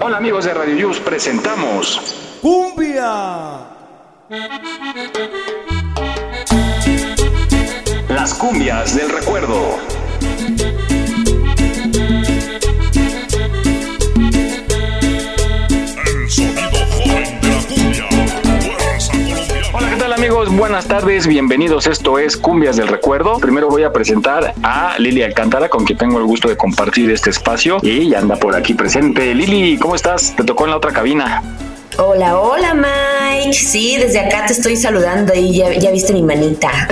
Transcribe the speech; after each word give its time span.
Hola 0.00 0.18
amigos 0.18 0.44
de 0.44 0.54
Radio 0.54 0.76
Yus, 0.76 1.00
presentamos 1.00 2.38
¡Cumbia! 2.40 3.66
Las 8.08 8.34
cumbias 8.34 8.94
del 8.94 9.10
recuerdo. 9.10 9.76
Amigos? 20.28 20.54
Buenas 20.54 20.86
tardes, 20.86 21.26
bienvenidos. 21.26 21.86
Esto 21.86 22.18
es 22.18 22.36
Cumbias 22.36 22.76
del 22.76 22.88
Recuerdo. 22.88 23.38
Primero 23.38 23.70
voy 23.70 23.84
a 23.84 23.94
presentar 23.94 24.52
a 24.62 24.94
Lili 24.98 25.22
Alcántara, 25.22 25.70
con 25.70 25.86
quien 25.86 25.96
tengo 25.96 26.18
el 26.18 26.24
gusto 26.24 26.48
de 26.48 26.56
compartir 26.58 27.10
este 27.10 27.30
espacio 27.30 27.78
y 27.80 28.12
anda 28.14 28.36
por 28.36 28.54
aquí 28.54 28.74
presente. 28.74 29.34
Lili, 29.34 29.78
¿cómo 29.78 29.94
estás? 29.94 30.36
Te 30.36 30.44
tocó 30.44 30.64
en 30.64 30.72
la 30.72 30.76
otra 30.76 30.92
cabina. 30.92 31.42
Hola, 31.96 32.38
hola 32.38 32.74
Mike. 32.74 33.54
Sí, 33.54 33.96
desde 33.96 34.20
acá 34.20 34.44
te 34.46 34.52
estoy 34.52 34.76
saludando 34.76 35.32
y 35.34 35.56
ya, 35.56 35.72
ya 35.72 35.90
viste 35.92 36.12
mi 36.12 36.22
manita. 36.22 36.70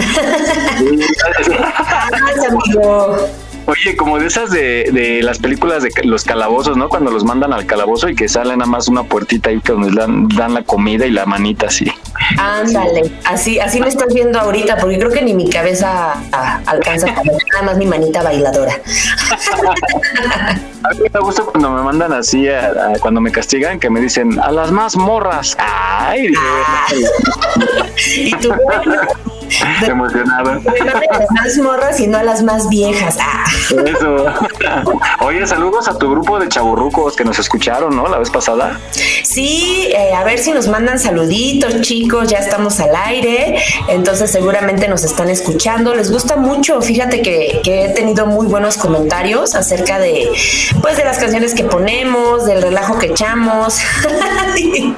Gracias, 2.09 2.52
amigo. 2.52 3.18
Oye, 3.66 3.96
como 3.96 4.18
de 4.18 4.26
esas 4.28 4.50
de, 4.50 4.90
de 4.92 5.22
las 5.22 5.38
películas 5.38 5.82
de 5.82 5.90
los 6.04 6.22
calabozos, 6.24 6.76
¿no? 6.76 6.88
Cuando 6.88 7.10
los 7.10 7.24
mandan 7.24 7.52
al 7.52 7.66
calabozo 7.66 8.08
y 8.08 8.14
que 8.14 8.28
sale 8.28 8.56
nada 8.56 8.70
más 8.70 8.86
una 8.86 9.02
puertita 9.02 9.50
ahí 9.50 9.60
que 9.60 9.72
donde 9.72 9.90
dan, 9.98 10.28
dan 10.28 10.54
la 10.54 10.62
comida 10.62 11.04
y 11.04 11.10
la 11.10 11.26
manita 11.26 11.66
así. 11.66 11.90
Ándale, 12.38 13.10
así, 13.24 13.58
así 13.58 13.80
me 13.80 13.88
estás 13.88 14.12
viendo 14.14 14.38
ahorita, 14.38 14.76
porque 14.78 14.98
creo 14.98 15.10
que 15.10 15.22
ni 15.22 15.34
mi 15.34 15.50
cabeza 15.50 16.14
ah, 16.32 16.60
alcanza 16.66 17.08
a 17.08 17.22
ver, 17.22 17.32
nada 17.52 17.64
más 17.64 17.76
mi 17.76 17.86
manita 17.86 18.22
bailadora. 18.22 18.72
A 20.84 20.90
mí 20.90 21.00
me 21.12 21.20
gusta 21.20 21.42
cuando 21.42 21.70
me 21.72 21.82
mandan 21.82 22.12
así, 22.12 22.48
a- 22.48 22.68
a- 22.68 22.98
cuando 23.00 23.20
me 23.20 23.32
castigan, 23.32 23.80
que 23.80 23.90
me 23.90 24.00
dicen 24.00 24.38
a 24.38 24.52
las 24.52 24.70
más 24.70 24.94
morras. 24.96 25.56
Ay, 25.58 26.28
Y 28.16 28.30
tú, 28.36 28.52
bueno, 28.64 29.02
a 29.60 31.18
las 31.18 31.30
más 31.30 31.58
morras 31.58 32.00
y 32.00 32.06
no 32.06 32.18
a 32.18 32.22
las 32.22 32.42
más 32.42 32.68
viejas. 32.68 33.16
Ah. 33.20 33.44
Eso. 33.84 34.26
Oye, 35.20 35.46
saludos 35.46 35.88
a 35.88 35.98
tu 35.98 36.10
grupo 36.10 36.38
de 36.38 36.48
chaburrucos 36.48 37.16
que 37.16 37.24
nos 37.24 37.38
escucharon, 37.38 37.94
¿no? 37.94 38.08
La 38.08 38.18
vez 38.18 38.30
pasada. 38.30 38.80
Sí, 39.22 39.88
eh, 39.90 40.14
a 40.14 40.24
ver 40.24 40.38
si 40.38 40.52
nos 40.52 40.68
mandan 40.68 40.98
saluditos, 40.98 41.80
chicos, 41.80 42.28
ya 42.28 42.38
estamos 42.38 42.80
al 42.80 42.94
aire, 42.94 43.58
entonces 43.88 44.30
seguramente 44.30 44.88
nos 44.88 45.04
están 45.04 45.28
escuchando, 45.30 45.94
les 45.94 46.10
gusta 46.10 46.36
mucho, 46.36 46.80
fíjate 46.80 47.22
que, 47.22 47.60
que 47.62 47.86
he 47.86 47.88
tenido 47.90 48.26
muy 48.26 48.46
buenos 48.46 48.76
comentarios 48.76 49.54
acerca 49.54 49.98
de, 49.98 50.30
pues, 50.80 50.96
de 50.96 51.04
las 51.04 51.18
canciones 51.18 51.54
que 51.54 51.64
ponemos, 51.64 52.46
del 52.46 52.62
relajo 52.62 52.98
que 52.98 53.06
echamos, 53.06 53.78
y, 54.56 54.94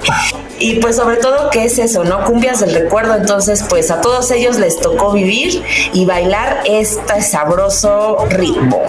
y, 0.58 0.74
pues 0.80 0.96
sobre 0.96 1.16
todo 1.16 1.50
que 1.50 1.64
es 1.64 1.78
eso, 1.78 2.04
¿no? 2.04 2.24
Cumbias 2.24 2.60
del 2.60 2.74
recuerdo, 2.74 3.14
entonces 3.14 3.64
pues 3.68 3.90
a 3.90 4.00
todos 4.00 4.30
ellos 4.30 4.37
les 4.38 4.80
tocó 4.80 5.12
vivir 5.12 5.62
y 5.92 6.04
bailar 6.04 6.62
este 6.64 7.20
sabroso 7.22 8.24
ritmo. 8.30 8.82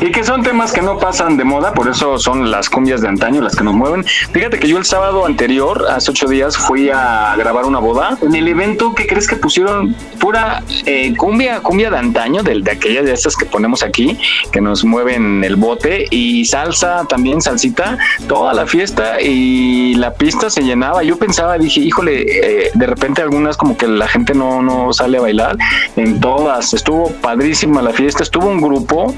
Y 0.00 0.10
que 0.10 0.22
son 0.24 0.42
temas 0.42 0.72
que 0.72 0.82
no 0.82 0.98
pasan 0.98 1.36
de 1.36 1.44
moda, 1.44 1.72
por 1.74 1.88
eso 1.88 2.18
son 2.18 2.50
las 2.50 2.70
cumbias 2.70 3.00
de 3.00 3.08
antaño 3.08 3.40
las 3.40 3.56
que 3.56 3.64
nos 3.64 3.74
mueven. 3.74 4.04
Fíjate 4.04 4.58
que 4.58 4.68
yo 4.68 4.78
el 4.78 4.84
sábado 4.84 5.26
anterior, 5.26 5.86
hace 5.90 6.10
ocho 6.10 6.26
días, 6.28 6.56
fui 6.56 6.90
a 6.90 7.34
grabar 7.36 7.64
una 7.64 7.78
boda. 7.78 8.16
En 8.22 8.34
el 8.34 8.46
evento, 8.48 8.94
¿qué 8.94 9.06
crees 9.06 9.26
que 9.26 9.36
pusieron? 9.36 9.94
Pura 10.20 10.62
eh, 10.86 11.14
cumbia, 11.16 11.60
cumbia 11.60 11.90
de 11.90 11.98
antaño, 11.98 12.42
de, 12.42 12.60
de 12.60 12.70
aquellas 12.70 13.04
de 13.04 13.12
estas 13.12 13.36
que 13.36 13.46
ponemos 13.46 13.82
aquí, 13.82 14.18
que 14.52 14.60
nos 14.60 14.84
mueven 14.84 15.42
el 15.44 15.56
bote, 15.56 16.06
y 16.10 16.44
salsa 16.44 17.04
también, 17.08 17.40
salsita, 17.40 17.98
toda 18.28 18.54
la 18.54 18.66
fiesta, 18.66 19.20
y 19.20 19.94
la 19.94 20.14
pista 20.14 20.50
se 20.50 20.62
llenaba. 20.62 21.02
Yo 21.02 21.18
pensaba, 21.18 21.58
dije, 21.58 21.80
híjole, 21.80 22.22
eh, 22.66 22.70
de 22.74 22.86
repente 22.86 23.22
algunas 23.22 23.56
como 23.56 23.76
que 23.76 23.88
la 23.88 24.08
gente 24.08 24.34
no, 24.34 24.62
no 24.62 24.83
sale 24.92 25.18
a 25.18 25.22
bailar, 25.22 25.56
en 25.96 26.20
todas, 26.20 26.74
estuvo 26.74 27.10
padrísima 27.20 27.82
la 27.82 27.92
fiesta, 27.92 28.22
estuvo 28.22 28.46
un 28.46 28.60
grupo 28.60 29.14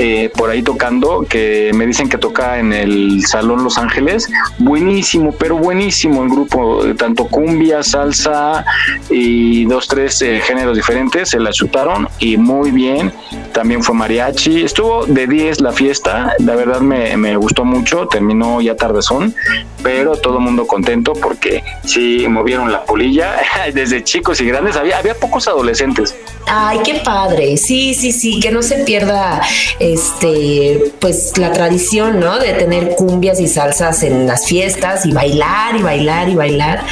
eh, 0.00 0.30
por 0.36 0.48
ahí 0.48 0.62
tocando 0.62 1.26
que 1.28 1.72
me 1.74 1.84
dicen 1.84 2.08
que 2.08 2.18
toca 2.18 2.60
en 2.60 2.72
el 2.72 3.26
Salón 3.26 3.64
Los 3.64 3.78
Ángeles. 3.78 4.30
Buenísimo, 4.58 5.32
pero 5.32 5.56
buenísimo 5.56 6.22
el 6.22 6.30
grupo, 6.30 6.86
eh, 6.86 6.94
tanto 6.94 7.26
cumbia, 7.26 7.82
salsa 7.82 8.64
y 9.10 9.64
dos, 9.64 9.88
tres 9.88 10.22
eh, 10.22 10.40
géneros 10.40 10.76
diferentes, 10.76 11.30
se 11.30 11.40
la 11.40 11.50
chutaron 11.50 12.08
y 12.20 12.36
muy 12.36 12.70
bien. 12.70 13.12
También 13.52 13.82
fue 13.82 13.96
mariachi, 13.96 14.62
estuvo 14.62 15.04
de 15.04 15.26
10 15.26 15.60
la 15.62 15.72
fiesta, 15.72 16.32
la 16.38 16.54
verdad 16.54 16.80
me, 16.80 17.16
me 17.16 17.36
gustó 17.36 17.64
mucho, 17.64 18.06
terminó 18.06 18.60
ya 18.60 18.76
tardezón, 18.76 19.34
pero 19.82 20.16
todo 20.16 20.38
el 20.38 20.44
mundo 20.44 20.66
contento 20.66 21.12
porque 21.14 21.64
sí 21.84 22.26
movieron 22.28 22.70
la 22.70 22.84
polilla, 22.84 23.34
desde 23.74 24.04
chicos 24.04 24.40
y 24.40 24.46
grandes, 24.46 24.76
había, 24.76 24.97
había 24.98 25.14
pocos 25.14 25.48
adolescentes. 25.48 26.14
Ay, 26.46 26.80
qué 26.84 26.94
padre. 27.04 27.56
Sí, 27.56 27.94
sí, 27.94 28.12
sí, 28.12 28.40
que 28.40 28.50
no 28.50 28.62
se 28.62 28.76
pierda 28.84 29.40
este 29.78 30.92
pues 31.00 31.36
la 31.36 31.52
tradición, 31.52 32.20
¿no? 32.20 32.38
De 32.38 32.54
tener 32.54 32.94
cumbias 32.94 33.38
y 33.40 33.48
salsas 33.48 34.02
en 34.02 34.26
las 34.26 34.46
fiestas 34.46 35.04
y 35.04 35.12
bailar 35.12 35.76
y 35.76 35.82
bailar 35.82 36.28
y 36.28 36.34
bailar. 36.34 36.84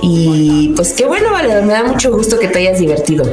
Y 0.00 0.72
pues 0.76 0.92
qué 0.94 1.04
bueno, 1.04 1.32
vale, 1.32 1.60
me 1.62 1.72
da 1.72 1.84
mucho 1.84 2.10
gusto 2.12 2.38
que 2.38 2.48
te 2.48 2.60
hayas 2.60 2.78
divertido. 2.78 3.24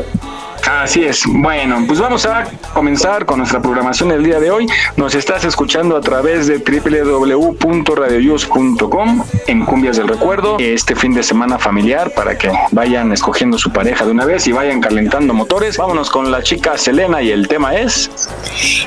Así 0.70 1.04
es. 1.04 1.24
Bueno, 1.26 1.84
pues 1.88 2.00
vamos 2.00 2.28
a 2.28 2.48
comenzar 2.76 3.26
con 3.26 3.40
nuestra 3.40 3.60
programación 3.60 4.12
el 4.12 4.24
día 4.24 4.40
de 4.40 4.52
hoy. 4.52 4.68
Nos 4.98 5.16
estás 5.16 5.44
escuchando 5.44 5.98
a 5.98 6.02
través 6.02 6.46
de 6.46 6.60
www.radioyus.com 6.60 9.24
en 9.48 9.66
Cumbias 9.66 9.98
del 9.98 10.08
Recuerdo. 10.08 10.58
Este 10.60 10.96
fin 10.96 11.16
de 11.16 11.24
semana 11.24 11.58
familiar 11.58 12.12
para 12.12 12.38
que 12.38 12.52
vayan 12.72 13.12
escogiendo 13.12 13.58
su 13.58 13.72
pareja 13.72 14.06
de 14.06 14.12
una 14.12 14.26
vez 14.26 14.46
y 14.46 14.52
vayan 14.52 14.80
calentando 14.80 15.34
motores. 15.34 15.78
Vámonos 15.78 16.12
con 16.12 16.32
la 16.32 16.44
chica 16.44 16.78
Selena 16.78 17.24
y 17.24 17.32
el 17.32 17.48
tema 17.48 17.74
es 17.74 18.30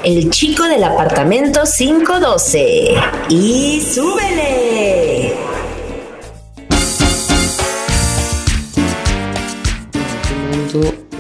El 0.04 0.30
chico 0.30 0.62
del 0.64 0.84
apartamento 0.84 1.62
512. 1.64 2.94
Y 3.28 3.80
súbele. 3.80 5.34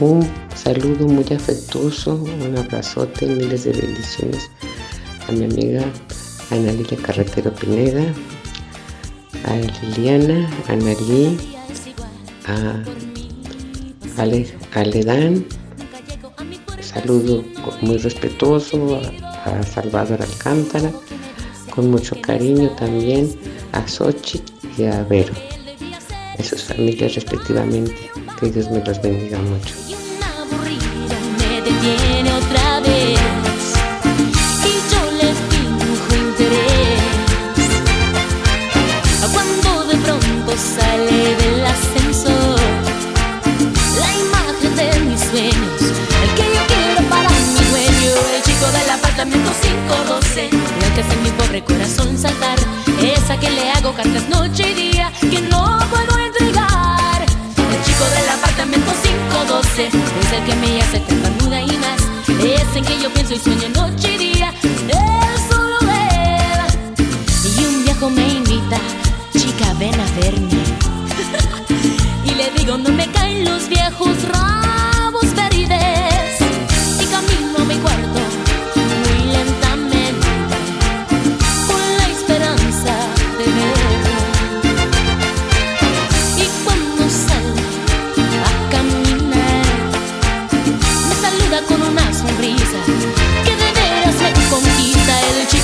Un 0.00 0.41
saludo 0.62 1.08
muy 1.08 1.24
afectuoso, 1.24 2.14
un 2.14 2.56
abrazote, 2.56 3.26
miles 3.26 3.64
de 3.64 3.72
bendiciones 3.72 4.48
a 5.28 5.32
mi 5.32 5.44
amiga 5.44 5.84
Ana 6.50 6.72
Lilia 6.72 6.96
Carretero 7.02 7.52
Pineda, 7.52 8.04
a 9.44 9.56
Liliana, 9.56 10.48
a 10.68 10.76
Nari, 10.76 11.36
a 12.46 12.84
Ale, 14.22 14.54
Aledán, 14.74 15.44
saludo 16.80 17.42
muy 17.80 17.98
respetuoso 17.98 19.00
a, 19.44 19.62
Salvador 19.64 20.22
Alcántara, 20.22 20.92
con 21.74 21.90
mucho 21.90 22.20
cariño 22.20 22.70
también 22.76 23.34
a 23.72 23.88
Xochitl 23.88 24.52
y 24.78 24.84
a 24.84 25.02
Vero, 25.02 25.34
a 26.38 26.42
sus 26.42 26.62
familias 26.62 27.16
respectivamente. 27.16 28.10
Que 28.38 28.50
Dios 28.50 28.70
me 28.70 28.84
los 28.84 29.00
bendiga 29.00 29.38
mucho. 29.38 30.01
Corazón 51.64 52.16
saltar 52.18 52.58
esa 53.02 53.38
que 53.38 53.50
le 53.50 53.70
hago 53.70 53.92
cartas 53.92 54.28
noche 54.28 54.70
y 54.70 54.74
día 54.74 55.12
que 55.20 55.40
no 55.42 55.78
puedo 55.90 56.18
entregar 56.18 56.92
el 57.72 57.82
chico 57.84 58.04
del 58.04 58.28
apartamento 58.28 58.92
512 59.02 59.86
es 59.86 60.32
el 60.32 60.44
que 60.44 60.54
me 60.56 60.82
hace 60.82 61.00
tartamuda 61.00 61.62
y 61.62 61.76
más. 61.78 62.00
Es 62.42 62.76
en 62.76 62.84
que 62.84 63.00
yo 63.00 63.10
pienso 63.12 63.34
y 63.34 63.38
sueño 63.38 63.68
noche 63.70 64.14
y 64.14 64.18
día. 64.18 64.52
Él 64.62 65.38
solo 65.50 65.78
él. 65.80 66.60
Y 67.58 67.64
un 67.64 67.84
viejo 67.84 68.10
me 68.10 68.28
invita, 68.28 68.78
chica, 69.32 69.72
ven 69.78 69.94
a 69.94 70.20
verme. 70.20 70.50
y 72.24 72.34
le 72.34 72.50
digo, 72.58 72.76
no 72.76 72.90
me 72.90 73.06
caen 73.10 73.44
los 73.44 73.68
viejos 73.68 74.16
rabos 74.32 74.71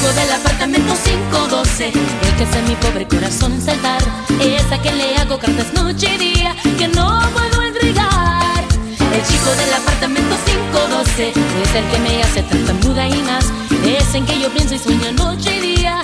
que 0.08 0.14
chico 0.14 0.20
del 0.20 0.32
apartamento 0.32 0.94
512, 1.05 1.88
el 1.88 2.37
que 2.37 2.44
hace 2.44 2.62
mi 2.62 2.75
pobre 2.76 3.06
corazón 3.06 3.60
saltar. 3.60 4.02
Es 4.40 4.70
a 4.72 4.78
quien 4.81 4.96
le 4.96 5.16
hago 5.16 5.38
cartas 5.38 5.72
noche 5.75 6.14
y 6.14 6.19
día 6.19 6.55
que 6.78 6.88
no 6.88 7.20
puedo 7.32 7.62
entregar. 7.62 8.64
El 9.12 9.22
chico 9.26 9.50
del 9.50 9.72
apartamento 9.75 10.37
512 10.46 11.28
es 11.28 11.75
el 11.75 11.84
que 11.90 11.99
me 11.99 12.22
hace 12.22 12.43
tartamuda 12.43 13.08
y 13.08 13.22
más. 13.22 13.46
Es 13.84 14.14
en 14.14 14.25
que 14.25 14.40
yo 14.40 14.49
pienso 14.50 14.75
y 14.75 14.78
sueño 14.78 15.12
noche 15.12 15.56
y 15.56 15.76
día. 15.76 16.02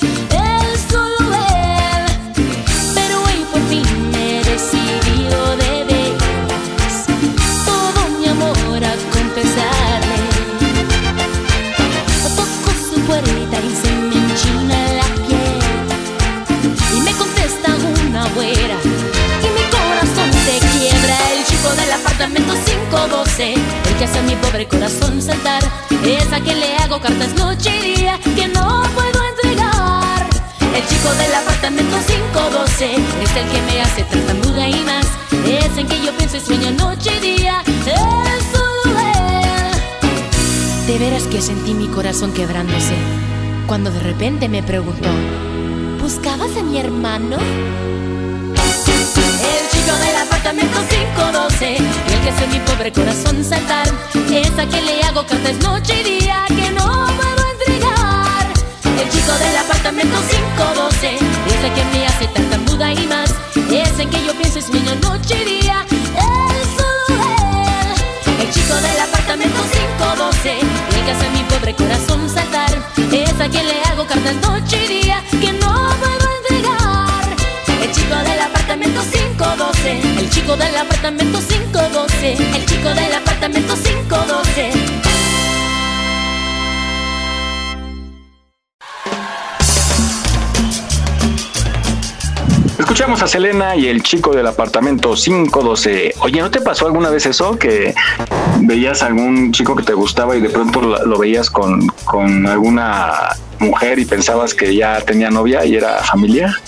Apartamento 22.25 22.55
512. 22.65 23.53
El 23.53 23.97
que 23.99 24.05
hace 24.05 24.19
a 24.19 24.23
mi 24.23 24.35
pobre 24.37 24.67
corazón 24.67 25.21
saltar. 25.21 25.63
Es 26.05 26.33
a 26.33 26.41
quien 26.41 26.59
le 26.59 26.75
hago 26.77 26.99
cartas 26.99 27.35
noche 27.35 27.71
y 27.77 27.97
día 27.97 28.19
que 28.35 28.49
no 28.49 28.83
puedo 28.95 29.25
entregar. 29.31 30.27
El 30.75 30.87
chico 30.87 31.13
del 31.15 31.35
apartamento 31.35 31.97
512 32.07 32.95
es 32.95 33.37
el 33.37 33.49
que 33.51 33.63
me 33.63 33.81
hace 33.83 34.05
tartamuda 34.05 34.69
y 34.69 34.81
más. 34.85 35.07
Es 35.47 35.77
en 35.77 35.87
que 35.87 36.03
yo 36.03 36.13
pienso 36.17 36.39
y 36.39 36.41
sueño 36.41 36.71
noche 36.73 37.11
y 37.19 37.37
día. 37.37 37.63
Es. 37.87 38.45
De 40.87 40.99
veras 40.99 41.23
que 41.25 41.41
sentí 41.41 41.73
mi 41.73 41.89
corazón 41.89 42.33
quebrándose 42.33 42.95
cuando 43.67 43.91
de 43.91 44.01
repente 44.01 44.49
me 44.49 44.63
preguntó: 44.63 45.09
¿Buscabas 46.01 46.57
a 46.57 46.63
mi 46.63 46.79
hermano? 46.79 47.37
El 48.75 49.69
chico 49.71 49.97
del 49.99 50.17
apartamento 50.17 50.79
512 50.89 51.77
y 51.77 52.13
el 52.13 52.21
que 52.23 52.31
hace 52.31 52.47
mi 52.49 52.59
pobre 52.61 52.93
corazón 52.93 53.45
saltar 53.45 53.87
es 54.33 54.59
a 54.59 54.67
quien 54.67 54.85
le 54.85 55.03
hago 55.05 55.25
cartas 55.27 55.57
noche 55.59 56.01
y 56.01 56.19
día 56.19 56.45
que 56.49 56.71
no 56.73 57.07
puedo 57.17 57.43
entregar. 57.53 58.47
El 59.01 59.09
chico 59.11 59.33
del 59.39 59.57
apartamento 59.57 60.17
512 60.57 61.15
es 61.15 61.65
el 61.65 61.73
que 61.73 61.85
me 61.93 62.07
hace 62.07 62.27
tartamuda 62.29 62.93
y 62.93 63.07
más. 63.07 63.35
Es 63.71 63.99
en 64.01 64.11
que 64.11 64.25
yo 64.27 64.35
pienso 64.35 64.59
y 64.59 64.63
sueño 64.63 64.95
noche 64.97 65.43
y 65.43 65.61
día. 65.61 65.85
Es 65.91 66.71
él. 66.79 68.43
El 68.43 68.51
chico 68.53 68.75
del 68.75 69.01
apartamento 69.01 69.61
512 69.99 70.59
y 70.59 70.95
el 70.99 71.05
que 71.05 71.11
hace 71.13 71.31
mi 71.31 71.43
pobre 71.45 71.75
corazón 71.75 72.29
saltar 72.29 72.73
es 73.13 73.41
a 73.41 73.49
quien 73.49 73.69
le 73.69 73.83
hago 73.85 74.05
cartas 74.07 74.35
noche 74.37 74.85
y 74.85 75.03
día 75.03 75.23
que 75.31 75.53
no 75.53 75.73
puedo 76.01 76.27
entregar. 76.39 77.25
El 77.83 77.93
chico 77.93 78.17
del 78.17 78.41
apartamento 78.41 78.54
512, 78.67 80.01
el 80.21 80.31
chico 80.31 80.57
del 80.57 80.75
apartamento 80.75 81.39
512, 81.39 82.33
el 82.33 82.67
chico 82.67 82.89
del 82.89 83.15
apartamento 83.15 83.75
512. 83.75 84.71
Escuchamos 92.79 93.23
a 93.23 93.27
Selena 93.27 93.77
y 93.77 93.89
el 93.89 94.03
chico 94.03 94.35
del 94.35 94.47
apartamento 94.47 95.15
512. 95.15 96.15
Oye, 96.21 96.41
¿no 96.41 96.51
te 96.51 96.63
pasó 96.63 96.87
alguna 96.87 97.11
vez 97.11 97.27
eso? 97.27 97.59
Que 97.59 97.95
veías 98.63 99.03
a 99.03 99.07
algún 99.07 99.53
chico 99.53 99.77
que 99.77 99.83
te 99.83 99.93
gustaba 99.93 100.37
y 100.37 100.41
de 100.41 100.49
pronto 100.49 100.81
lo 100.81 101.19
veías 101.19 101.51
con, 101.51 101.87
con 102.05 102.47
alguna 102.47 103.29
mujer 103.59 103.99
y 103.99 104.07
pensabas 104.07 104.55
que 104.55 104.75
ya 104.75 105.01
tenía 105.03 105.29
novia 105.29 105.67
y 105.67 105.77
era 105.77 105.99
familia. 105.99 106.59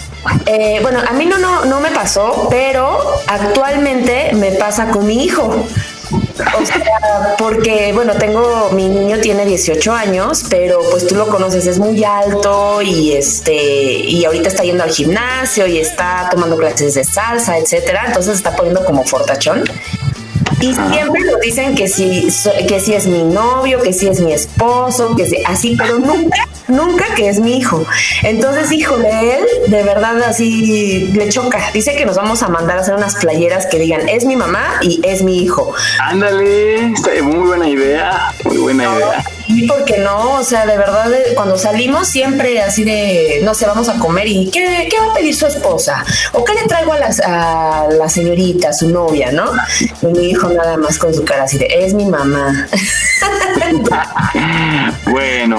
Eh, 0.46 0.78
bueno, 0.82 1.00
a 1.06 1.12
mí 1.12 1.26
no, 1.26 1.38
no, 1.38 1.64
no 1.64 1.80
me 1.80 1.90
pasó, 1.90 2.48
pero 2.50 2.98
actualmente 3.26 4.30
me 4.34 4.52
pasa 4.52 4.88
con 4.90 5.06
mi 5.06 5.24
hijo. 5.24 5.66
O 6.38 6.66
sea, 6.66 7.34
porque, 7.38 7.92
bueno, 7.92 8.14
tengo, 8.14 8.70
mi 8.72 8.88
niño 8.88 9.18
tiene 9.20 9.44
18 9.44 9.92
años, 9.92 10.44
pero 10.48 10.80
pues 10.90 11.06
tú 11.06 11.14
lo 11.14 11.28
conoces, 11.28 11.66
es 11.66 11.78
muy 11.78 12.04
alto 12.04 12.82
y 12.82 13.12
este, 13.12 13.54
y 13.54 14.24
ahorita 14.24 14.48
está 14.48 14.62
yendo 14.62 14.84
al 14.84 14.90
gimnasio 14.90 15.66
y 15.66 15.78
está 15.78 16.28
tomando 16.30 16.56
clases 16.56 16.94
de 16.94 17.04
salsa, 17.04 17.58
etcétera, 17.58 18.04
entonces 18.06 18.36
está 18.36 18.54
poniendo 18.54 18.84
como 18.84 19.04
fortachón. 19.04 19.64
Y 20.60 20.74
siempre 20.74 21.22
nos 21.24 21.40
dicen 21.40 21.74
que 21.74 21.86
sí, 21.86 22.28
que 22.66 22.80
sí 22.80 22.94
es 22.94 23.06
mi 23.06 23.22
novio, 23.22 23.82
que 23.82 23.92
sí 23.92 24.08
es 24.08 24.20
mi 24.20 24.32
esposo, 24.32 25.14
que 25.14 25.26
sí, 25.26 25.36
así, 25.46 25.76
pero 25.76 25.98
nunca, 25.98 26.48
nunca 26.68 27.04
que 27.14 27.28
es 27.28 27.40
mi 27.40 27.58
hijo. 27.58 27.84
Entonces, 28.22 28.72
híjole, 28.72 29.38
él 29.38 29.44
de 29.68 29.82
verdad 29.82 30.22
así 30.22 31.08
le 31.12 31.28
choca. 31.28 31.60
Dice 31.74 31.94
que 31.94 32.06
nos 32.06 32.16
vamos 32.16 32.42
a 32.42 32.48
mandar 32.48 32.78
a 32.78 32.80
hacer 32.80 32.94
unas 32.94 33.16
playeras 33.16 33.66
que 33.66 33.78
digan 33.78 34.08
es 34.08 34.24
mi 34.24 34.36
mamá 34.36 34.80
y 34.82 35.00
es 35.04 35.22
mi 35.22 35.42
hijo. 35.42 35.74
Ándale, 36.00 36.94
muy 37.22 37.46
buena 37.46 37.68
idea, 37.68 38.32
muy 38.44 38.58
buena 38.58 38.84
idea. 38.84 39.24
Y 39.48 39.66
porque 39.66 39.98
no, 39.98 40.32
o 40.34 40.44
sea, 40.44 40.66
de 40.66 40.76
verdad, 40.76 41.08
de- 41.08 41.34
cuando 41.34 41.56
salimos 41.56 42.08
siempre 42.08 42.60
así 42.60 42.84
de, 42.84 43.40
no 43.42 43.54
sé, 43.54 43.66
vamos 43.66 43.88
a 43.88 43.98
comer 43.98 44.26
y 44.26 44.50
¿qué, 44.50 44.88
qué 44.90 44.98
va 44.98 45.12
a 45.12 45.14
pedir 45.14 45.34
su 45.34 45.46
esposa? 45.46 46.04
¿O 46.32 46.44
qué 46.44 46.54
le 46.54 46.62
traigo 46.66 46.92
a, 46.92 47.84
a 47.84 47.88
la 47.90 48.08
señorita, 48.08 48.72
su 48.72 48.88
novia, 48.90 49.30
no? 49.32 49.52
Y 50.02 50.06
mi 50.06 50.30
hijo 50.30 50.48
nada 50.48 50.76
más 50.76 50.98
con 50.98 51.14
su 51.14 51.24
cara 51.24 51.44
así 51.44 51.58
de, 51.58 51.66
es 51.70 51.94
mi 51.94 52.06
mamá. 52.06 52.68
Bueno, 55.10 55.58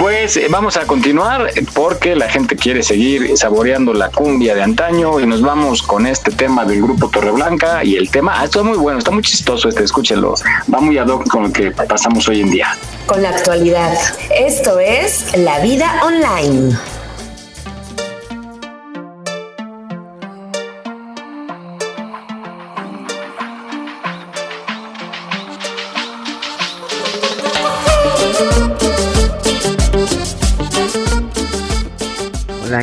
pues 0.00 0.38
eh, 0.38 0.46
vamos 0.48 0.78
a 0.78 0.86
continuar 0.86 1.50
eh, 1.54 1.64
porque 1.74 2.16
la 2.16 2.28
gente 2.28 2.56
quiere 2.56 2.82
seguir 2.82 3.36
saboreando 3.36 3.92
la 3.92 4.08
cumbia 4.10 4.54
de 4.54 4.62
antaño 4.62 5.20
y 5.20 5.26
nos 5.26 5.42
vamos 5.42 5.82
con 5.82 6.06
este 6.06 6.30
tema 6.30 6.64
del 6.64 6.80
grupo 6.80 7.10
Torreblanca 7.10 7.84
y 7.84 7.96
el 7.96 8.10
tema, 8.10 8.40
ah, 8.40 8.44
esto 8.44 8.60
es 8.60 8.64
muy 8.64 8.78
bueno, 8.78 8.98
está 8.98 9.10
muy 9.10 9.22
chistoso 9.22 9.68
este, 9.68 9.84
escúchenlo, 9.84 10.34
va 10.72 10.80
muy 10.80 10.96
ad 10.96 11.08
hoc 11.08 11.28
con 11.28 11.42
lo 11.42 11.52
que 11.52 11.70
pasamos 11.70 12.26
hoy 12.28 12.40
en 12.40 12.50
día. 12.50 12.68
con 13.06 13.22
la 13.22 13.30
actualidad. 13.30 13.92
Esto 14.34 14.80
es 14.80 15.36
La 15.36 15.58
Vida 15.60 16.00
Online. 16.02 16.99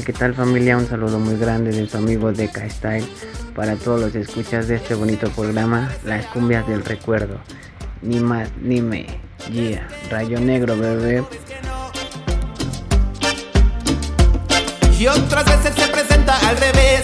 ¿Qué 0.01 0.13
tal 0.13 0.33
familia? 0.33 0.77
Un 0.77 0.87
saludo 0.87 1.19
muy 1.19 1.37
grande 1.37 1.71
de 1.71 1.87
su 1.87 1.97
amigo 1.97 2.31
de 2.31 2.47
Style 2.69 3.05
para 3.55 3.75
todos 3.75 4.01
los 4.01 4.15
escuchas 4.15 4.67
de 4.67 4.75
este 4.75 4.93
bonito 4.95 5.29
programa, 5.31 5.91
Las 6.03 6.25
cumbias 6.27 6.67
del 6.67 6.83
recuerdo. 6.83 7.39
Ni 8.01 8.19
más 8.19 8.49
ni 8.61 8.81
me. 8.81 9.07
Yeah, 9.51 9.87
rayo 10.09 10.39
negro, 10.39 10.77
bebé. 10.77 11.23
y 14.99 15.07
otras 15.07 15.45
veces 15.45 15.75
se 15.75 15.87
presenta 15.89 16.37
al 16.47 16.57
revés. 16.57 17.03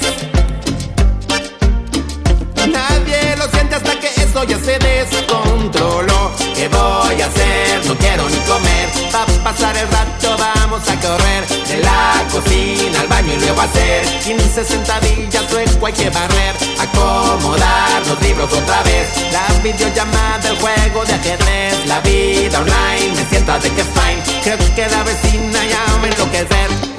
Nadie 2.58 3.36
lo 3.38 3.48
siente 3.50 3.76
hasta 3.76 4.00
que 4.00 4.08
eso 4.08 4.44
ya 4.44 4.60
se 4.60 4.80
descontroló. 4.80 6.32
¿Qué 6.56 6.68
voy 6.68 7.22
a 7.22 7.26
hacer? 7.28 7.86
No 7.86 7.96
quiero 7.96 8.28
ni 8.30 8.38
comer. 8.38 8.90
Pa' 9.12 9.26
pasar 9.44 9.78
el 9.78 9.88
rato 9.90 10.13
vamos 10.30 10.88
a 10.90 11.00
correr 11.00 11.48
de 11.68 11.78
la 11.78 12.24
cocina 12.32 13.02
al 13.02 13.08
baño 13.08 13.34
y 13.34 13.40
luego 13.40 13.62
hacer 13.62 14.06
15 14.24 14.64
sentadillas, 14.66 15.52
luego 15.52 15.86
hay 15.86 15.94
que 15.94 16.10
barrer, 16.10 16.56
acomodar 16.80 18.08
los 18.08 18.22
libros 18.22 18.52
otra 18.54 18.82
vez. 18.84 19.08
La 19.32 19.48
videollamada, 19.62 20.50
el 20.50 20.58
juego 20.58 21.06
de 21.06 21.14
ajedrez, 21.14 21.86
la 21.88 22.00
vida 22.02 22.60
online, 22.60 23.16
me 23.16 23.26
siento 23.30 23.60
de 23.60 23.70
que 23.70 23.84
fine. 23.84 24.42
Creo 24.44 24.58
que 24.58 24.88
la 24.90 25.04
vecina 25.04 25.60
ya 25.66 25.98
me 26.02 26.08
enloquecer. 26.10 26.94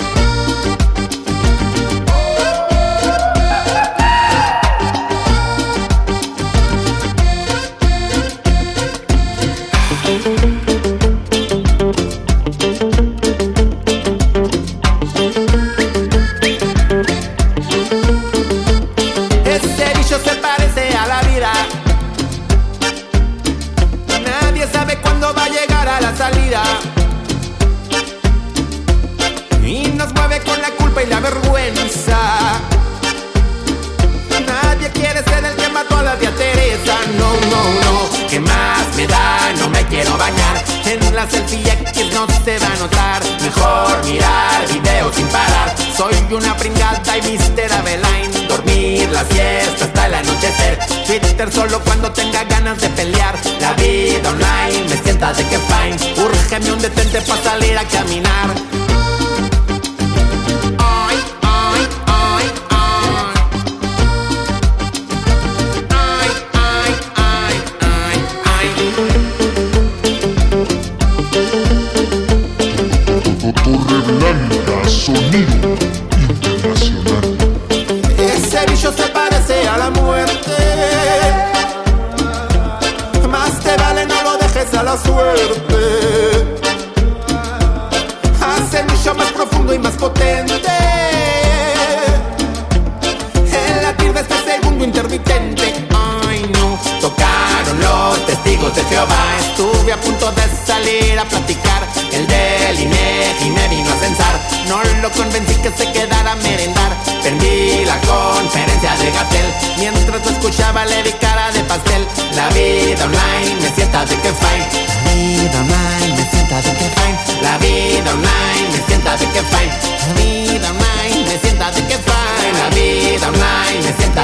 Ese 10.06 10.43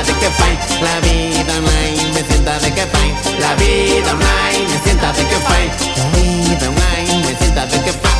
de 0.02 0.12
que 0.14 0.30
fine. 0.30 0.58
La 0.82 1.00
vida 1.00 1.52
online 1.58 2.12
me 2.14 2.22
sienta 2.24 2.58
de 2.58 2.72
que 2.72 2.86
fine. 2.86 3.14
La 3.38 3.54
vida 3.54 4.12
online 4.12 4.68
me 4.72 4.78
sienta 4.82 5.12
de 5.12 5.24
que 5.24 5.36
fine. 5.48 5.72
La 5.96 6.08
vida 6.16 6.68
online 6.68 7.26
me 7.26 7.38
sienta 7.38 7.66
de 7.66 7.82
que 7.82 7.92
fine. 7.92 8.10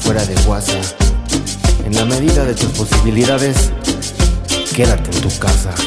fuera 0.00 0.24
de 0.24 0.34
WhatsApp. 0.48 0.84
En 1.84 1.94
la 1.96 2.04
medida 2.04 2.44
de 2.44 2.54
tus 2.54 2.70
posibilidades, 2.70 3.72
quédate 4.72 5.10
en 5.10 5.20
tu 5.20 5.38
casa. 5.38 5.85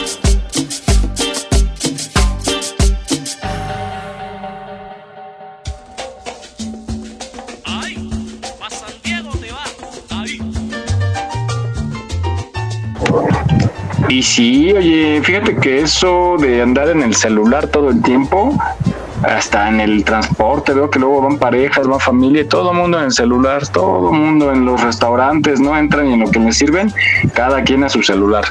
Y 14.20 14.24
sí, 14.24 14.74
oye, 14.74 15.22
fíjate 15.24 15.56
que 15.56 15.80
eso 15.80 16.36
de 16.38 16.62
andar 16.62 16.90
en 16.90 17.04
el 17.04 17.16
celular 17.16 17.68
todo 17.68 17.90
el 17.90 18.02
tiempo, 18.02 18.54
hasta 19.24 19.70
en 19.70 19.80
el 19.80 20.04
transporte, 20.04 20.74
veo 20.74 20.90
que 20.90 21.00
luego 21.00 21.22
van 21.22 21.38
parejas, 21.38 21.88
van 21.88 22.02
familia, 22.02 22.46
todo 22.46 22.72
el 22.72 22.78
mundo 22.78 23.00
en 23.00 23.06
el 23.06 23.12
celular, 23.14 23.66
todo 23.70 24.12
el 24.12 24.20
mundo 24.20 24.52
en 24.52 24.66
los 24.66 24.84
restaurantes, 24.84 25.62
no 25.62 25.78
entran 25.78 26.08
y 26.10 26.16
en 26.16 26.20
lo 26.20 26.32
que 26.32 26.40
me 26.40 26.52
sirven, 26.52 26.94
cada 27.34 27.64
quien 27.64 27.86
a 27.86 27.88
su 27.88 28.04
celular. 28.04 28.44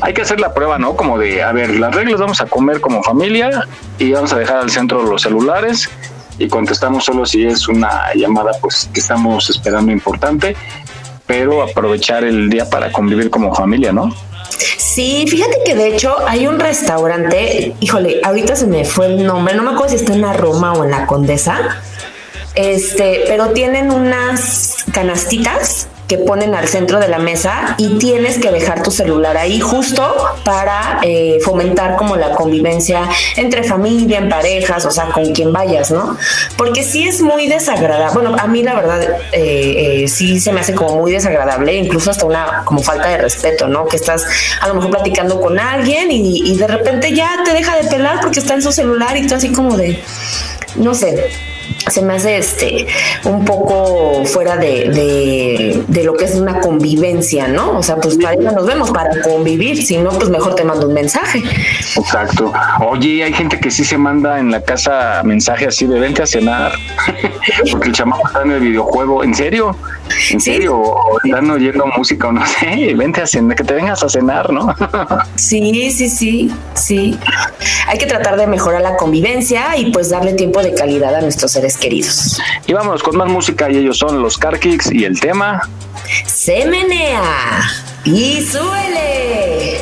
Hay 0.00 0.14
que 0.14 0.22
hacer 0.22 0.40
la 0.40 0.54
prueba, 0.54 0.78
¿no? 0.78 0.96
Como 0.96 1.18
de, 1.18 1.42
a 1.42 1.52
ver, 1.52 1.78
las 1.78 1.94
reglas 1.94 2.18
vamos 2.18 2.40
a 2.40 2.46
comer 2.46 2.80
como 2.80 3.02
familia 3.02 3.66
y 3.98 4.12
vamos 4.12 4.32
a 4.32 4.38
dejar 4.38 4.56
al 4.56 4.70
centro 4.70 5.02
los 5.02 5.20
celulares 5.20 5.90
y 6.38 6.48
contestamos 6.48 7.04
solo 7.04 7.26
si 7.26 7.44
es 7.44 7.68
una 7.68 8.14
llamada 8.14 8.52
pues 8.58 8.88
que 8.90 9.00
estamos 9.00 9.50
esperando 9.50 9.92
importante, 9.92 10.56
pero 11.26 11.62
aprovechar 11.62 12.24
el 12.24 12.48
día 12.48 12.70
para 12.70 12.90
convivir 12.90 13.28
como 13.28 13.54
familia, 13.54 13.92
¿no? 13.92 14.14
Sí, 14.92 15.24
fíjate 15.28 15.58
que 15.64 15.76
de 15.76 15.94
hecho 15.94 16.16
hay 16.26 16.48
un 16.48 16.58
restaurante, 16.58 17.76
híjole, 17.78 18.20
ahorita 18.24 18.56
se 18.56 18.66
me 18.66 18.84
fue 18.84 19.06
el 19.06 19.24
nombre, 19.24 19.54
no 19.54 19.62
me 19.62 19.70
acuerdo 19.70 19.90
si 19.90 19.94
está 19.94 20.14
en 20.14 20.22
la 20.22 20.32
Roma 20.32 20.72
o 20.72 20.82
en 20.82 20.90
la 20.90 21.06
Condesa, 21.06 21.80
este, 22.56 23.22
pero 23.28 23.50
tienen 23.50 23.92
unas 23.92 24.78
canastitas 24.92 25.86
que 26.10 26.18
ponen 26.18 26.56
al 26.56 26.66
centro 26.66 26.98
de 26.98 27.06
la 27.06 27.20
mesa 27.20 27.76
y 27.78 27.96
tienes 27.98 28.38
que 28.38 28.50
dejar 28.50 28.82
tu 28.82 28.90
celular 28.90 29.36
ahí 29.36 29.60
justo 29.60 30.02
para 30.44 30.98
eh, 31.02 31.38
fomentar 31.40 31.94
como 31.94 32.16
la 32.16 32.32
convivencia 32.32 33.08
entre 33.36 33.62
familia, 33.62 34.18
en 34.18 34.28
parejas, 34.28 34.84
o 34.86 34.90
sea, 34.90 35.04
con 35.10 35.32
quien 35.32 35.52
vayas, 35.52 35.92
¿no? 35.92 36.18
Porque 36.56 36.82
sí 36.82 37.06
es 37.06 37.20
muy 37.20 37.46
desagradable. 37.46 38.12
Bueno, 38.12 38.36
a 38.36 38.48
mí 38.48 38.64
la 38.64 38.74
verdad 38.74 39.02
eh, 39.30 40.02
eh, 40.02 40.08
sí 40.08 40.40
se 40.40 40.50
me 40.50 40.62
hace 40.62 40.74
como 40.74 40.96
muy 40.96 41.12
desagradable, 41.12 41.76
incluso 41.76 42.10
hasta 42.10 42.26
una 42.26 42.64
como 42.64 42.82
falta 42.82 43.06
de 43.06 43.18
respeto, 43.18 43.68
¿no? 43.68 43.86
Que 43.86 43.94
estás 43.94 44.26
a 44.60 44.66
lo 44.66 44.74
mejor 44.74 44.90
platicando 44.90 45.40
con 45.40 45.60
alguien 45.60 46.10
y, 46.10 46.42
y 46.50 46.56
de 46.56 46.66
repente 46.66 47.14
ya 47.14 47.38
te 47.44 47.52
deja 47.52 47.76
de 47.76 47.88
pelar 47.88 48.20
porque 48.20 48.40
está 48.40 48.54
en 48.54 48.62
su 48.62 48.72
celular 48.72 49.16
y 49.16 49.28
tú 49.28 49.36
así 49.36 49.52
como 49.52 49.76
de, 49.76 50.02
no 50.74 50.92
sé, 50.92 51.30
se 51.88 52.02
me 52.02 52.14
hace 52.14 52.38
este 52.38 52.86
un 53.24 53.44
poco 53.44 54.24
fuera 54.24 54.56
de, 54.56 54.90
de, 54.90 55.84
de 55.86 56.04
lo 56.04 56.14
que 56.14 56.24
es 56.24 56.34
una 56.34 56.60
convivencia, 56.60 57.48
¿no? 57.48 57.78
O 57.78 57.82
sea, 57.82 57.96
pues 57.96 58.16
para 58.16 58.34
eso 58.34 58.50
nos 58.52 58.66
vemos, 58.66 58.90
para 58.90 59.10
convivir, 59.22 59.84
si 59.84 59.96
no, 59.98 60.10
pues 60.10 60.30
mejor 60.30 60.54
te 60.54 60.64
mando 60.64 60.86
un 60.86 60.94
mensaje. 60.94 61.42
Exacto. 61.96 62.52
Oye, 62.80 63.24
hay 63.24 63.32
gente 63.32 63.58
que 63.58 63.70
sí 63.70 63.84
se 63.84 63.98
manda 63.98 64.38
en 64.38 64.50
la 64.50 64.62
casa 64.62 65.22
mensaje 65.24 65.66
así 65.66 65.86
de 65.86 65.98
vente 65.98 66.22
a 66.22 66.26
cenar, 66.26 66.72
porque 67.70 67.88
el 67.88 67.94
chamaco 67.94 68.26
está 68.26 68.42
en 68.42 68.52
el 68.52 68.60
videojuego. 68.60 69.24
¿En 69.24 69.34
serio? 69.34 69.76
¿En 70.30 70.40
Sí. 70.40 70.52
serio? 70.52 70.76
O 70.76 71.18
están 71.24 71.50
oyendo 71.50 71.86
música 71.96 72.28
o 72.28 72.32
no 72.32 72.44
sé, 72.46 72.94
vente 72.96 73.20
a 73.22 73.26
cenar, 73.26 73.56
que 73.56 73.64
te 73.64 73.74
vengas 73.74 74.02
a 74.02 74.08
cenar, 74.08 74.52
¿no? 74.52 74.74
Sí, 75.36 75.90
sí, 75.90 76.08
sí, 76.08 76.50
sí. 76.74 77.18
Hay 77.88 77.98
que 77.98 78.06
tratar 78.06 78.36
de 78.36 78.46
mejorar 78.46 78.82
la 78.82 78.96
convivencia 78.96 79.76
y 79.76 79.90
pues 79.90 80.10
darle 80.10 80.34
tiempo 80.34 80.62
de 80.62 80.74
calidad 80.74 81.14
a 81.14 81.20
nuestros 81.20 81.52
seres 81.52 81.76
queridos. 81.76 82.40
y 82.66 82.72
vámonos 82.72 83.02
con 83.02 83.16
más 83.16 83.28
música 83.28 83.70
y 83.70 83.76
ellos 83.78 83.98
son 83.98 84.20
los 84.22 84.36
Car 84.38 84.58
Kicks 84.58 84.92
y 84.92 85.04
el 85.04 85.18
tema. 85.20 85.68
Se 86.26 86.66
menea 86.66 87.22
y 88.04 88.40
suele. 88.42 89.80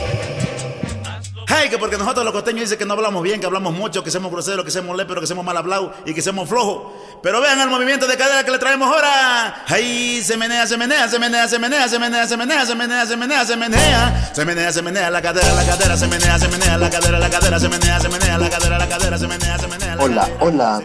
Hey, 1.50 1.70
que 1.70 1.78
porque 1.78 1.96
nosotros 1.96 2.26
los 2.26 2.34
costeños 2.34 2.60
dicen 2.60 2.76
que 2.76 2.84
no 2.84 2.92
hablamos 2.92 3.22
bien, 3.22 3.40
que 3.40 3.46
hablamos 3.46 3.72
mucho, 3.72 4.04
que 4.04 4.10
somos 4.10 4.30
groseros, 4.30 4.66
que 4.66 4.70
somos 4.70 4.94
léperos, 4.94 5.22
que 5.22 5.26
somos 5.26 5.42
mal 5.42 5.56
hablados 5.56 5.92
y 6.04 6.12
que 6.12 6.20
somos 6.20 6.46
flojos. 6.46 6.92
Pero 7.22 7.40
vean 7.40 7.58
el 7.58 7.70
movimiento 7.70 8.06
de 8.06 8.18
cadera 8.18 8.44
que 8.44 8.50
le 8.50 8.58
traemos 8.58 8.86
ahora. 8.86 9.64
Hey, 9.66 10.20
se 10.22 10.36
menea, 10.36 10.66
se 10.66 10.76
menea, 10.76 11.08
se 11.08 11.18
menea, 11.18 11.48
se 11.48 11.58
menea, 11.58 11.88
se 11.88 11.98
menea, 11.98 12.26
se 12.26 12.36
menea, 12.36 12.66
se 12.66 12.76
menea, 12.76 13.06
se 13.06 13.16
menea, 13.16 13.46
se 13.46 13.56
menea. 13.56 14.30
Se 14.34 14.44
menea, 14.44 14.72
se 14.72 14.82
menea 14.82 15.10
la 15.10 15.22
cadera, 15.22 15.54
la 15.54 15.64
cadera, 15.64 15.96
se 15.96 16.06
menea, 16.06 16.38
se 16.38 16.48
menea 16.48 16.76
la 16.76 16.90
cadera, 16.90 17.18
la 17.18 17.30
cadera, 17.30 17.58
se 17.58 17.68
menea, 17.70 17.98
se 17.98 18.08
menea 18.10 18.38
la 18.38 18.50
cadera, 18.50 18.78
la 18.78 18.88
cadera, 18.88 19.18
se 19.18 19.26
menea, 19.26 19.58
se 19.58 19.68
menea. 19.68 19.96
la 19.96 20.04
Hola, 20.04 20.28
hola. 20.40 20.82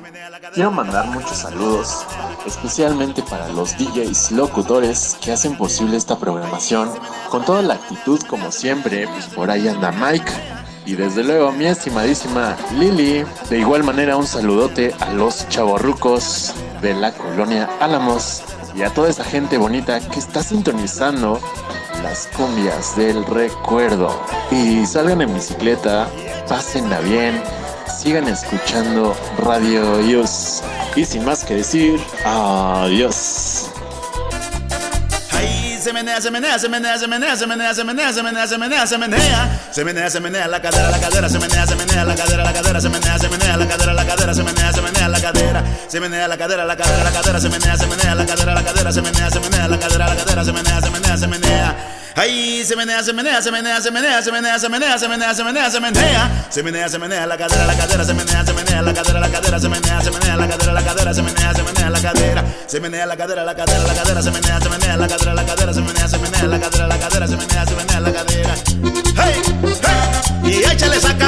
Quiero 0.54 0.72
mandar 0.72 1.08
muchos 1.08 1.40
saludos, 1.40 2.06
especialmente 2.46 3.22
para 3.24 3.50
los 3.50 3.76
DJs 3.78 4.32
locutores 4.32 5.18
que 5.22 5.34
hacen 5.34 5.58
posible 5.58 5.98
esta 5.98 6.18
programación. 6.18 6.90
Con 7.30 7.44
toda 7.44 7.62
la 7.62 7.74
actitud, 7.74 8.22
como 8.30 8.52
siempre, 8.52 9.08
pues 9.08 9.26
por 9.26 9.52
ahí 9.52 9.68
anda 9.68 9.92
Mike. 9.92 10.53
Y 10.86 10.96
desde 10.96 11.24
luego, 11.24 11.52
mi 11.52 11.66
estimadísima 11.66 12.58
Lili. 12.78 13.26
De 13.50 13.60
igual 13.60 13.84
manera, 13.84 14.18
un 14.18 14.28
saludote 14.28 14.94
a 15.00 15.12
los 15.12 15.48
chavorrucos 15.50 16.54
de 16.82 16.94
la 16.94 17.14
colonia 17.14 17.70
Álamos 17.80 18.44
y 18.76 18.84
a 18.84 18.90
toda 18.90 19.10
esa 19.10 19.24
gente 19.24 19.58
bonita 19.58 20.00
que 20.00 20.20
está 20.20 20.44
sintonizando 20.44 21.40
las 22.02 22.28
cumbias 22.36 22.98
del 22.98 23.26
recuerdo. 23.26 24.10
Y 24.52 24.86
salgan 24.86 25.22
en 25.22 25.34
bicicleta, 25.34 26.10
pásenla 26.50 27.00
bien, 27.00 27.42
sigan 27.98 28.28
escuchando 28.28 29.16
Radio 29.38 30.02
Yus. 30.02 30.62
Y 30.96 31.06
sin 31.06 31.24
más 31.24 31.46
que 31.46 31.56
decir, 31.56 32.00
adiós. 32.26 33.70
Se 35.84 35.92
menea, 35.92 36.22
se 36.22 36.32
menea, 36.32 36.58
se 36.58 36.70
menea, 36.70 36.98
se 36.98 37.08
menea, 37.10 37.36
se 37.36 37.46
menea, 37.46 37.74
se 37.74 37.84
menea, 37.84 38.14
se 38.14 38.24
menea, 38.24 38.48
se 38.48 38.58
menea, 38.58 38.88
se 38.88 38.98
menea, 38.98 39.60
se 39.70 39.84
menea, 39.84 40.10
se 40.10 40.20
menea 40.22 40.48
la 40.48 40.62
cadera, 40.62 40.90
la 40.90 40.98
cadera, 40.98 41.28
se 41.28 41.38
menea, 41.40 41.68
se 41.68 41.76
menea 41.76 42.06
la 42.06 42.16
cadera, 42.16 42.44
la 42.46 42.54
cadera, 42.54 42.80
se 42.80 42.88
menea, 42.88 43.20
se 43.20 43.28
menea 43.28 43.58
la 43.58 43.68
cadera, 43.68 43.94
la 43.94 44.06
cadera, 44.06 44.34
se 44.34 44.44
menea, 44.44 44.72
se 44.72 44.82
menea 44.82 45.10
la 45.10 45.20
cadera, 45.20 45.64
se 45.90 46.00
menea 46.00 46.28
la 46.30 46.38
cadera, 46.38 46.64
la 46.64 46.78
cadera, 46.78 47.04
la 47.04 47.12
cadera, 47.12 47.40
se 47.42 47.50
menea, 47.50 47.76
se 47.78 47.86
menea 47.88 48.16
la 48.16 48.26
cadera, 48.26 48.54
la 48.54 48.64
cadera, 48.64 48.92
se 48.94 49.02
menea, 49.02 49.30
se 49.30 49.40
menea 49.42 49.68
la 49.68 49.78
cadera, 49.78 50.08
la 50.08 50.16
cadera, 50.16 50.46
se 50.46 50.54
menea, 50.54 50.82
se 50.82 50.90
menea, 50.90 51.18
se 51.18 51.28
menea. 51.28 51.76
Ay, 52.16 52.64
se 52.64 52.76
menea, 52.76 53.04
se 53.04 53.12
menea, 53.12 53.42
se 53.42 53.52
menea, 53.52 53.82
se 53.82 53.92
menea, 53.92 54.22
se 54.22 54.32
menea, 54.32 54.60
se 54.60 54.70
menea, 54.70 55.00
se 55.00 55.08
menea, 55.10 55.34
se 55.34 55.44
menea, 55.44 55.70
se 55.72 55.80
menea, 55.82 56.46
se 56.50 56.64
menea, 56.64 56.90
se 56.90 57.00
menea 57.00 57.26
la 57.26 57.38
cadera, 57.38 57.66
la 57.66 57.76
cadera, 57.76 58.06
se 58.06 58.14
menea, 58.14 58.46
se 58.46 58.54
menea 58.54 58.82
la 58.84 58.94
cadera, 58.94 59.20
la 59.20 59.30
cadera, 59.30 59.60
se 59.60 59.68
menea, 59.68 60.02
se 60.02 60.12
menea 60.12 60.38
la 60.38 60.48
cadera, 60.48 60.73
se 62.74 62.80
menea 62.80 63.06
la 63.06 63.16
cadera, 63.16 63.44
la 63.44 63.54
cadera, 63.54 63.84
la 63.84 63.94
cadera, 63.94 64.20
se 64.20 64.32
menea, 64.32 64.60
se 64.60 64.68
menea 64.68 64.98
la 64.98 65.08
cadera, 65.08 65.36
la 65.36 65.46
cadera, 65.46 65.74
se 65.76 65.82
menea, 65.82 66.08
se 66.08 66.18
menea 66.18 66.44
la 66.48 66.60
cadera, 66.60 66.88
la 66.88 66.98
cadera, 66.98 67.28
se 67.28 67.38
menea, 67.38 67.66
se 67.68 67.76
menea 67.76 68.00
la 68.00 68.12
cadera. 68.12 68.56
Hey, 69.16 69.42
hey, 69.84 70.24
y 70.44 70.74
échale 70.74 71.00
sacagüí, 71.00 71.23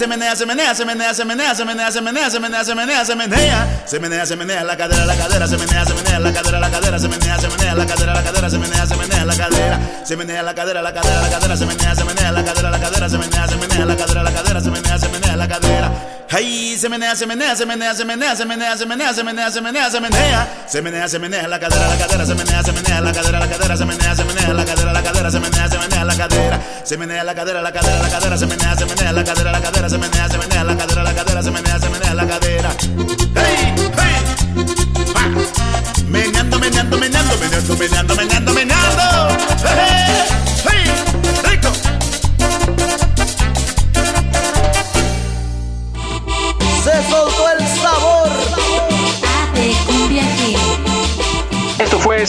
se 0.00 0.06
menea, 0.06 0.34
se 0.34 0.46
menea, 0.46 0.74
se 0.74 0.84
menea, 0.86 1.12
se 1.12 1.24
menea, 1.26 1.54
se 1.54 1.64
menea, 1.66 1.90
se 1.90 2.00
menea, 2.00 2.30
se 2.30 2.40
menea, 2.40 2.64
se 2.64 2.74
menea, 2.74 3.04
se 3.04 3.14
menea, 3.14 3.82
se 3.84 4.00
menea, 4.00 4.24
se 4.24 4.34
menea 4.34 4.64
la 4.64 4.74
cadera, 4.74 5.04
la 5.04 5.14
cadera, 5.14 5.46
se 5.46 5.58
menea, 5.58 5.84
se 5.84 5.92
menea 5.92 6.18
la 6.18 6.32
cadera, 6.32 6.58
la 6.58 6.70
cadera, 6.70 6.98
se 6.98 7.08
menea, 7.08 7.38
se 7.38 7.48
menea 7.48 7.74
la 7.74 7.86
cadera, 7.86 8.14
la 8.14 8.22
cadera, 8.22 8.48
se 8.48 8.58
menea, 8.58 8.86
se 8.86 8.96
menea 8.96 9.24
la 9.26 9.36
cadera, 9.36 9.78
se 10.02 10.16
menea 10.16 10.42
la 10.42 10.54
cadera, 10.54 10.80
la 10.80 10.94
cadera, 10.94 11.20
la 11.20 11.28
cadera, 11.28 11.56
se 11.56 11.66
menea, 11.66 11.94
se 11.94 12.04
menea 12.04 12.32
la 12.32 12.44
cadera, 12.44 12.70
la 12.70 12.80
cadera, 12.80 13.08
se 13.10 13.18
menea, 13.18 13.46
se 13.46 13.56
menea 13.56 13.84
la 13.84 13.96
cadera, 13.96 14.22
la 14.22 14.32
cadera, 14.32 14.60
se 14.62 14.70
menea, 14.70 14.98
se 14.98 15.08
menea 15.10 15.29
la 15.40 15.48
cadera. 15.48 15.90
Ay, 16.32 16.76
se 16.78 16.88
menea, 16.88 17.16
se 17.16 17.26
menea, 17.26 17.56
se 17.56 17.66
menea, 17.66 17.94
se 17.94 18.04
menea, 18.04 18.36
se 18.36 18.46
menea, 18.46 18.76
se 18.76 18.86
menea, 18.86 19.12
se 19.12 19.24
menea, 19.24 19.50
se 19.50 19.60
menea, 19.60 19.90
se 19.90 20.00
menea, 20.00 20.48
se 20.68 20.82
menea, 20.82 21.08
se 21.08 21.18
menea 21.18 21.48
la 21.48 21.58
cadera, 21.58 21.88
la 21.88 21.96
cadera, 21.96 22.26
se 22.26 22.34
menea, 22.34 22.62
se 22.62 22.72
menea 22.72 23.00
la 23.00 23.12
cadera, 23.12 23.40
la 23.40 23.48
cadera, 23.48 23.76
se 23.76 23.84
menea, 23.86 24.14
se 24.14 24.24
menea 24.24 24.52
la 24.52 24.64
cadera, 24.64 24.92
la 24.92 25.02
cadera, 25.02 25.30
se 25.30 25.40
menea, 25.40 25.68
se 25.68 25.78
menea 25.78 26.04
la 26.04 26.16
cadera, 26.16 26.60
se 26.84 26.96
menea 26.96 27.24
la 27.24 27.34
cadera, 27.34 27.62
la 27.62 27.72
cadera, 27.72 28.02
la 28.02 28.10
cadera, 28.10 28.38
se 28.38 28.46
menea, 28.46 28.76
se 28.76 28.86
menea 28.86 29.12
la 29.12 29.24
cadera, 29.24 29.52
la 29.52 29.60
cadera, 29.60 29.88
se 29.88 29.98
menea, 29.98 30.28
se 30.28 30.38
menea 30.38 30.64
la 30.64 30.76
cadera, 30.76 31.02
la 31.02 31.14
cadera, 31.14 31.42
se 31.42 31.50
menea, 31.50 31.80
se 31.80 31.88
menea 31.88 32.14
la 32.14 32.26
cadera. 32.26 32.70
Hey, 33.34 33.74
hey, 33.96 34.20
meneando, 36.06 36.58
meneando, 36.58 36.98
meneando, 36.98 37.36
meneando, 37.38 37.76
meneando, 37.76 38.14
meneando, 38.14 38.52
meneando. 38.52 39.89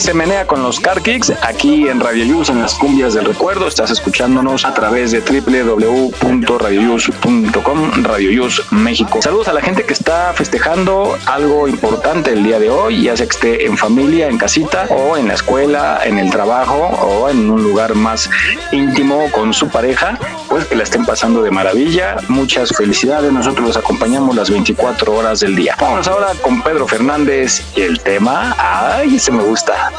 Se 0.02 0.12
Menea 0.14 0.46
con 0.48 0.64
los 0.64 0.80
Car 0.80 1.00
Kicks 1.00 1.32
aquí 1.42 1.86
en 1.86 2.00
Radio 2.00 2.24
Yus 2.24 2.48
en 2.48 2.60
las 2.60 2.74
cumbias 2.74 3.14
del 3.14 3.24
recuerdo. 3.24 3.68
Estás 3.68 3.92
escuchándonos 3.92 4.64
a 4.64 4.74
través 4.74 5.12
de 5.12 5.20
www.radioyus.com, 5.20 8.02
Radio 8.02 8.32
Yus 8.32 8.64
México. 8.72 9.22
Saludos 9.22 9.46
a 9.46 9.52
la 9.52 9.60
gente 9.60 9.84
que 9.84 9.92
está 9.92 10.32
festejando 10.34 11.16
algo 11.26 11.68
importante 11.68 12.32
el 12.32 12.42
día 12.42 12.58
de 12.58 12.68
hoy, 12.68 13.04
ya 13.04 13.16
sea 13.16 13.26
que 13.26 13.32
esté 13.32 13.64
en 13.64 13.78
familia, 13.78 14.26
en 14.26 14.38
casita 14.38 14.88
o 14.90 15.16
en 15.16 15.28
la 15.28 15.34
escuela, 15.34 16.00
en 16.04 16.18
el 16.18 16.32
trabajo 16.32 16.74
o 16.74 17.28
en 17.28 17.48
un 17.48 17.62
lugar 17.62 17.94
más 17.94 18.28
íntimo 18.72 19.30
con 19.30 19.54
su 19.54 19.68
pareja, 19.68 20.18
pues 20.48 20.64
que 20.64 20.74
la 20.74 20.82
estén 20.82 21.06
pasando 21.06 21.44
de 21.44 21.52
maravilla. 21.52 22.16
Muchas 22.26 22.70
felicidades. 22.76 23.32
Nosotros 23.32 23.68
los 23.68 23.76
acompañamos 23.76 24.34
las 24.34 24.50
24 24.50 25.14
horas 25.14 25.38
del 25.38 25.54
día. 25.54 25.76
Vamos 25.80 26.08
ahora 26.08 26.32
con 26.42 26.60
Pedro 26.60 26.88
Fernández 26.88 27.62
y 27.76 27.82
el 27.82 28.00
tema, 28.00 28.56
ay, 28.58 29.20
se 29.20 29.30
me 29.30 29.44
gusta. 29.44 29.91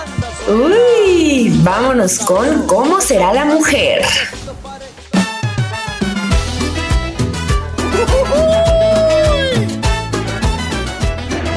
Uy, 0.47 1.51
vámonos 1.63 2.19
con 2.19 2.67
¿Cómo 2.67 2.99
será 2.99 3.33
la 3.33 3.45
mujer? 3.45 4.03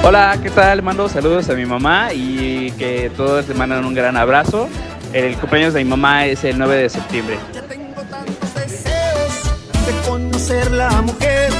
Hola, 0.04 0.38
¿qué 0.40 0.50
tal? 0.50 0.82
Mando 0.82 1.08
saludos 1.08 1.48
a 1.50 1.54
mi 1.54 1.66
mamá 1.66 2.12
y 2.12 2.70
que 2.72 3.10
todos 3.16 3.48
le 3.48 3.54
mandan 3.54 3.84
un 3.84 3.92
gran 3.92 4.16
abrazo. 4.16 4.68
El 5.12 5.36
cumpleaños 5.36 5.74
de 5.74 5.82
mi 5.82 5.90
mamá 5.90 6.26
es 6.26 6.44
el 6.44 6.56
9 6.58 6.76
de 6.76 6.88
septiembre. 6.88 7.38
Tengo 7.68 8.02
tantos 8.02 8.54
deseos 8.54 9.84
de 9.84 10.08
conocer 10.08 10.70
la 10.70 10.90
mujer 11.02 11.52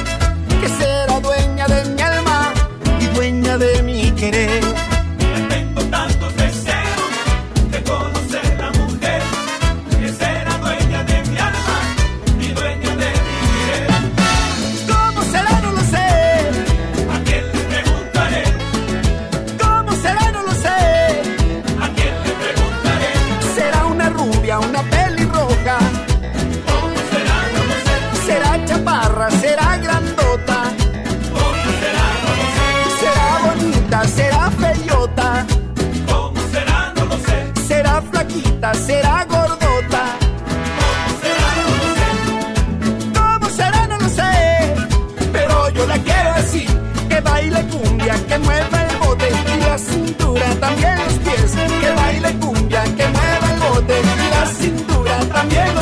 que 0.61 0.69
será 0.69 0.86
también 55.37 55.76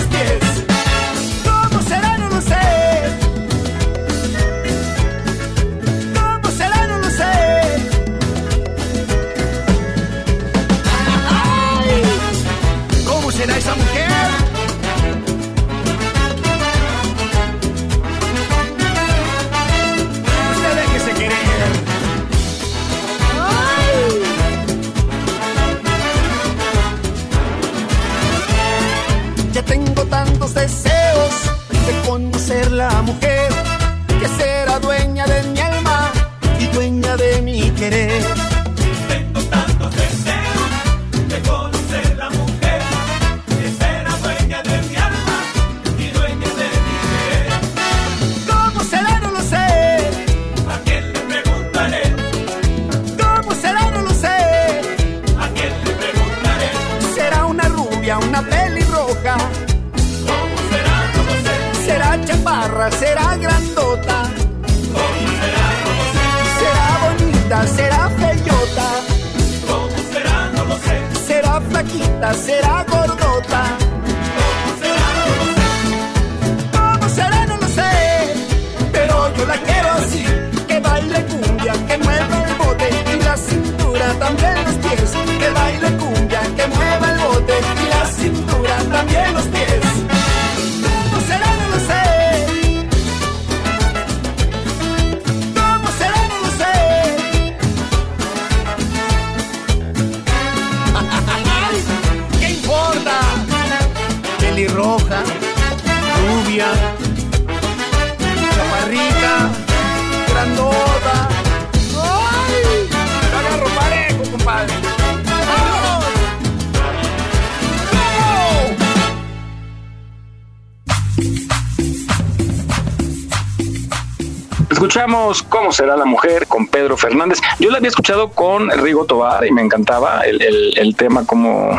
será 125.75 125.95
la 125.97 126.05
mujer 126.05 126.47
con 126.47 126.67
Pedro 126.67 126.97
Fernández. 126.97 127.39
Yo 127.59 127.69
la 127.69 127.77
había 127.77 127.89
escuchado 127.89 128.29
con 128.29 128.69
Rigo 128.71 129.05
Tobar 129.05 129.45
y 129.45 129.51
me 129.51 129.61
encantaba 129.61 130.21
el, 130.21 130.41
el- 130.41 130.77
el 130.77 130.95
tema 130.95 131.25
como 131.25 131.77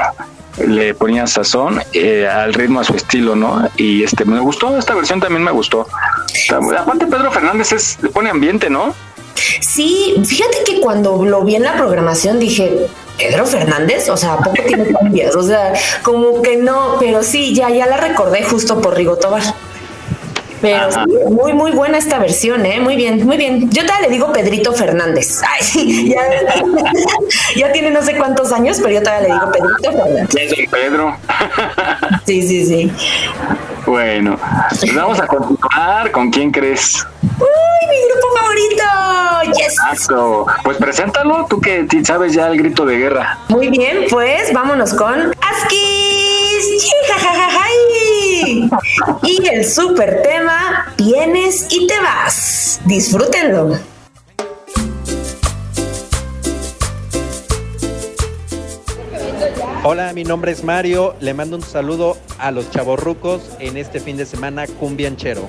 le 0.58 0.94
ponía 0.94 1.26
sazón 1.26 1.82
eh, 1.92 2.26
al 2.26 2.54
ritmo 2.54 2.80
a 2.80 2.84
su 2.84 2.94
estilo, 2.94 3.36
¿no? 3.36 3.68
Y 3.76 4.02
este 4.04 4.24
me 4.24 4.40
gustó, 4.40 4.76
esta 4.78 4.94
versión 4.94 5.20
también 5.20 5.42
me 5.44 5.50
gustó. 5.50 5.86
Aparte 6.78 7.06
Pedro 7.06 7.30
Fernández 7.30 7.72
es, 7.72 7.98
le 8.02 8.08
pone 8.08 8.30
ambiente, 8.30 8.70
¿no? 8.70 8.94
Sí, 9.60 10.14
fíjate 10.26 10.64
que 10.64 10.80
cuando 10.80 11.24
lo 11.24 11.42
vi 11.44 11.56
en 11.56 11.62
la 11.64 11.74
programación 11.76 12.38
dije, 12.38 12.86
Pedro 13.18 13.44
Fernández, 13.46 14.08
o 14.08 14.16
sea, 14.16 14.34
¿a 14.34 14.38
poco 14.38 14.56
tiene 14.66 14.92
cambias? 15.00 15.36
O 15.36 15.42
sea, 15.42 15.72
como 16.02 16.40
que 16.42 16.56
no, 16.56 16.96
pero 16.98 17.22
sí, 17.22 17.54
ya, 17.54 17.68
ya 17.70 17.86
la 17.86 17.98
recordé 17.98 18.42
justo 18.42 18.80
por 18.80 18.94
Rigo 18.96 19.16
Tobar. 19.16 19.42
Pero 20.66 20.90
sí, 20.90 21.00
muy, 21.30 21.52
muy 21.52 21.70
buena 21.70 21.98
esta 21.98 22.18
versión, 22.18 22.66
¿eh? 22.66 22.80
Muy 22.80 22.96
bien, 22.96 23.24
muy 23.24 23.36
bien. 23.36 23.70
Yo 23.70 23.82
todavía 23.84 24.08
le 24.08 24.14
digo 24.14 24.32
Pedrito 24.32 24.72
Fernández. 24.72 25.40
Ay, 25.48 25.62
sí, 25.62 26.08
ya, 26.08 26.22
ya 27.56 27.72
tiene 27.72 27.90
no 27.90 28.02
sé 28.02 28.16
cuántos 28.16 28.52
años, 28.52 28.78
pero 28.82 28.94
yo 28.94 29.02
todavía 29.02 29.28
le 29.28 29.34
digo 29.34 29.52
Pedrito 29.52 29.92
Fernández. 29.92 30.34
Es 30.36 30.70
Pedro. 30.70 31.16
Sí, 32.26 32.42
sí, 32.42 32.66
sí. 32.66 32.92
Bueno, 33.86 34.36
pues 34.68 34.94
vamos 34.94 35.20
a 35.20 35.26
continuar. 35.28 36.10
¿Con 36.10 36.30
quién 36.30 36.50
crees? 36.50 37.06
¡Uy, 37.22 37.88
mi 37.88 38.08
grupo 38.08 38.36
favorito! 38.36 39.56
¡Yes! 39.56 39.76
Exacto. 39.92 40.46
Pues 40.64 40.76
preséntalo, 40.78 41.46
tú 41.48 41.60
que 41.60 41.86
sabes 42.04 42.32
ya 42.32 42.48
el 42.48 42.58
grito 42.58 42.84
de 42.84 42.98
guerra. 42.98 43.38
Muy 43.48 43.68
bien, 43.68 44.06
pues 44.10 44.52
vámonos 44.52 44.92
con 44.92 45.32
Askis. 45.40 45.95
Y 49.22 49.46
el 49.48 49.64
super 49.64 50.22
tema, 50.22 50.92
vienes 50.96 51.66
y 51.70 51.86
te 51.86 51.98
vas. 52.00 52.80
Disfrútenlo. 52.84 53.78
Hola, 59.82 60.12
mi 60.12 60.24
nombre 60.24 60.52
es 60.52 60.64
Mario. 60.64 61.14
Le 61.20 61.34
mando 61.34 61.56
un 61.56 61.62
saludo 61.62 62.16
a 62.38 62.50
los 62.50 62.70
chavorrucos 62.70 63.50
en 63.58 63.76
este 63.76 64.00
fin 64.00 64.16
de 64.16 64.26
semana 64.26 64.66
cumbianchero. 64.66 65.48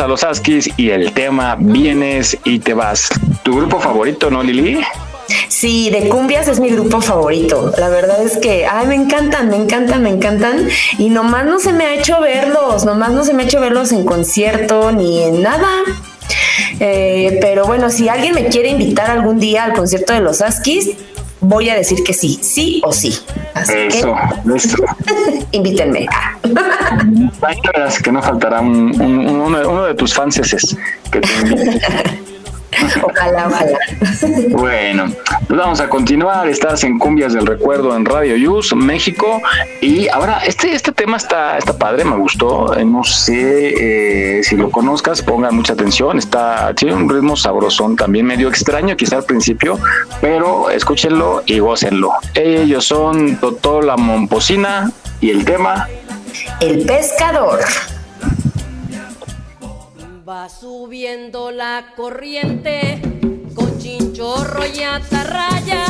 A 0.00 0.08
los 0.08 0.24
Askis 0.24 0.70
y 0.76 0.90
el 0.90 1.12
tema 1.12 1.56
Vienes 1.58 2.38
y 2.44 2.58
te 2.60 2.72
vas. 2.72 3.10
¿Tu 3.42 3.54
grupo 3.54 3.78
favorito, 3.78 4.30
no, 4.30 4.42
Lili? 4.42 4.80
Sí, 5.48 5.90
de 5.90 6.08
cumbias 6.08 6.48
es 6.48 6.60
mi 6.60 6.70
grupo 6.70 7.00
favorito. 7.00 7.72
La 7.78 7.88
verdad 7.88 8.22
es 8.24 8.38
que, 8.38 8.66
ay, 8.66 8.86
me 8.86 8.94
encantan, 8.94 9.48
me 9.48 9.56
encantan, 9.56 10.02
me 10.02 10.08
encantan. 10.10 10.68
Y 10.98 11.10
nomás 11.10 11.44
no 11.44 11.58
se 11.58 11.72
me 11.72 11.84
ha 11.84 11.94
hecho 11.94 12.20
verlos, 12.20 12.84
nomás 12.84 13.10
no 13.10 13.24
se 13.24 13.34
me 13.34 13.42
ha 13.42 13.46
hecho 13.46 13.60
verlos 13.60 13.92
en 13.92 14.04
concierto 14.04 14.92
ni 14.92 15.22
en 15.22 15.42
nada. 15.42 15.68
Eh, 16.80 17.38
pero 17.40 17.66
bueno, 17.66 17.90
si 17.90 18.08
alguien 18.08 18.34
me 18.34 18.46
quiere 18.46 18.70
invitar 18.70 19.10
algún 19.10 19.38
día 19.38 19.64
al 19.64 19.74
concierto 19.74 20.12
de 20.14 20.20
los 20.20 20.40
Askis, 20.40 20.90
voy 21.40 21.68
a 21.68 21.74
decir 21.74 22.02
que 22.02 22.14
sí, 22.14 22.38
sí 22.42 22.80
o 22.84 22.92
sí. 22.92 23.18
Así 23.54 23.72
Eso, 23.88 24.14
eso. 24.54 24.76
que 25.06 25.44
invítenme. 25.52 26.06
Que 28.02 28.12
no 28.12 28.22
faltará 28.22 28.60
un- 28.60 29.00
un- 29.00 29.28
uno, 29.28 29.58
de- 29.58 29.66
uno 29.66 29.84
de 29.84 29.94
tus 29.94 30.14
fans 30.14 30.40
que 31.10 31.20
te 31.20 31.28
invite. 31.40 31.80
Ojalá, 33.02 33.48
ojalá. 33.48 33.78
Bueno, 34.48 35.04
pues 35.46 35.58
vamos 35.60 35.78
a 35.80 35.88
continuar. 35.88 36.48
Estás 36.48 36.82
en 36.84 36.98
Cumbias 36.98 37.32
del 37.34 37.46
Recuerdo 37.46 37.94
en 37.94 38.04
Radio 38.06 38.34
Yus, 38.34 38.74
México. 38.74 39.40
Y 39.82 40.08
ahora, 40.08 40.38
este, 40.46 40.74
este 40.74 40.90
tema 40.90 41.18
está, 41.18 41.58
está 41.58 41.76
padre, 41.76 42.04
me 42.04 42.16
gustó. 42.16 42.74
Eh, 42.76 42.84
No 42.84 43.04
sé 43.04 44.38
eh, 44.38 44.42
si 44.42 44.56
lo 44.56 44.70
conozcas, 44.70 45.20
pongan 45.22 45.54
mucha 45.54 45.74
atención. 45.74 46.18
Está, 46.18 46.72
tiene 46.74 46.94
un 46.94 47.08
ritmo 47.08 47.36
sabrosón, 47.36 47.94
también 47.94 48.24
medio 48.26 48.48
extraño, 48.48 48.96
quizá 48.96 49.16
al 49.16 49.24
principio, 49.24 49.78
pero 50.20 50.70
escúchenlo 50.70 51.42
y 51.46 51.58
gócenlo. 51.58 52.12
Ellos 52.34 52.86
son 52.86 53.36
Totó 53.36 53.82
la 53.82 53.96
Momposina 53.98 54.90
y 55.20 55.30
el 55.30 55.44
tema 55.44 55.88
El 56.60 56.86
pescador. 56.86 57.60
Va 60.26 60.48
subiendo 60.48 61.50
la 61.50 61.92
corriente 61.96 63.00
con 63.54 63.78
chinchorro 63.78 64.64
y 64.66 64.82
atarraya, 64.82 65.84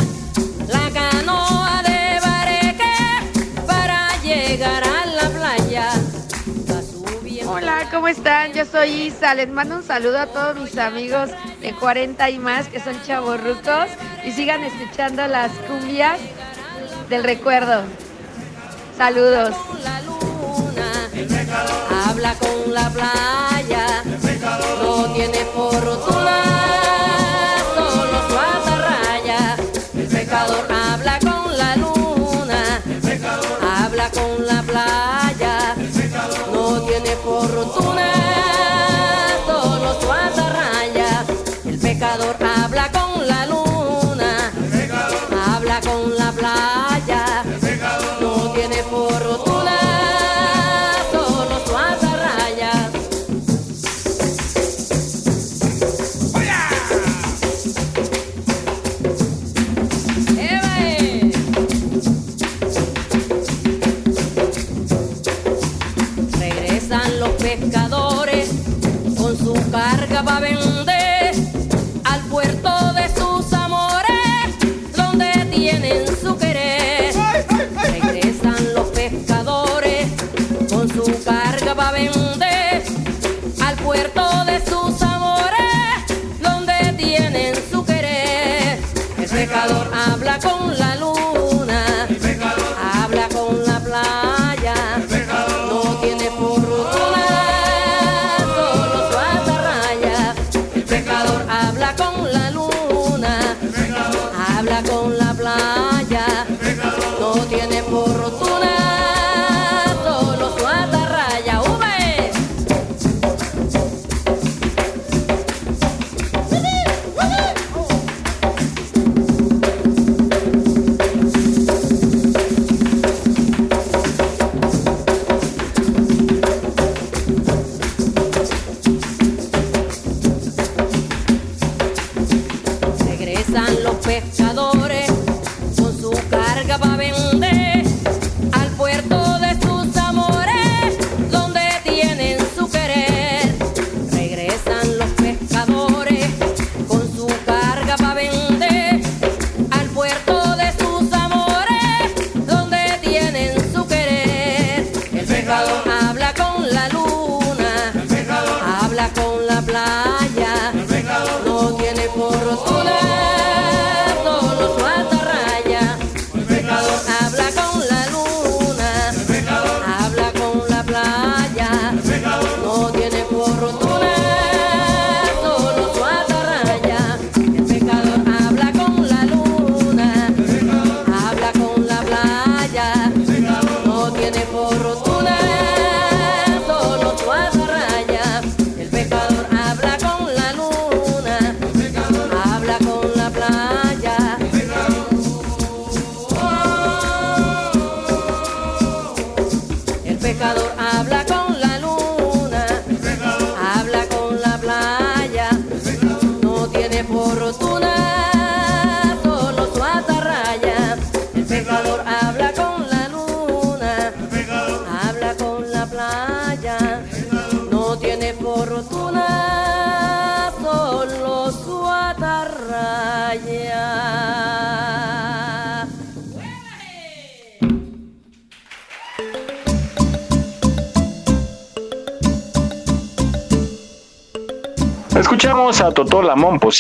la 0.69 0.91
canoa 0.93 1.83
de 1.83 2.21
bareque 2.21 3.65
para 3.67 4.09
llegar 4.23 4.83
a 4.83 5.07
la 5.07 5.29
playa. 5.31 5.91
Va 6.71 6.83
subiendo 6.83 7.53
Hola, 7.53 7.89
¿cómo 7.91 8.09
están? 8.09 8.53
Yo 8.53 8.65
soy 8.65 8.91
Isa. 8.91 9.35
Les 9.35 9.49
mando 9.49 9.77
un 9.77 9.85
saludo 9.85 10.19
a 10.19 10.27
todos 10.27 10.57
mis 10.57 10.77
amigos 10.79 11.31
de 11.61 11.73
40 11.75 12.31
y 12.31 12.39
más 12.39 12.67
que 12.69 12.81
son 12.81 13.01
chavorrucos 13.03 13.87
y 14.25 14.33
sigan 14.33 14.65
escuchando 14.65 15.27
las 15.29 15.53
cumbias 15.69 16.19
del 17.09 17.23
recuerdo. 17.23 17.83
Saludos. 18.97 19.55
Habla 22.07 22.35
con 22.39 22.73
la 22.73 22.91
playa, 22.91 24.03
no 24.83 25.13
tiene 25.13 25.45
fortuna, 25.55 26.52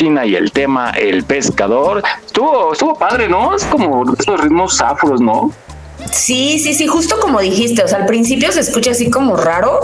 Y 0.00 0.36
el 0.36 0.52
tema 0.52 0.90
El 0.90 1.22
Pescador. 1.24 2.02
Estuvo, 2.24 2.72
estuvo 2.72 2.94
padre, 2.94 3.28
¿no? 3.28 3.54
Es 3.54 3.64
como 3.64 4.04
esos 4.18 4.40
ritmos 4.40 4.80
afros, 4.80 5.20
¿no? 5.20 5.52
Sí, 6.10 6.58
sí, 6.58 6.72
sí, 6.72 6.86
justo 6.86 7.20
como 7.20 7.40
dijiste, 7.40 7.84
o 7.84 7.88
sea, 7.88 7.98
al 7.98 8.06
principio 8.06 8.50
se 8.52 8.60
escucha 8.60 8.92
así 8.92 9.10
como 9.10 9.36
raro, 9.36 9.80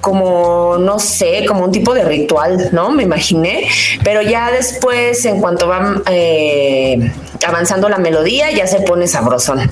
como, 0.00 0.76
no 0.78 0.98
sé, 0.98 1.44
como 1.46 1.64
un 1.64 1.72
tipo 1.72 1.94
de 1.94 2.04
ritual, 2.04 2.70
¿no? 2.72 2.90
Me 2.90 3.04
imaginé, 3.04 3.68
pero 4.02 4.20
ya 4.22 4.50
después, 4.50 5.24
en 5.24 5.40
cuanto 5.40 5.68
va 5.68 6.02
eh, 6.10 7.12
avanzando 7.46 7.88
la 7.88 7.98
melodía, 7.98 8.50
ya 8.50 8.66
se 8.66 8.80
pone 8.80 9.06
sabrosón. 9.06 9.70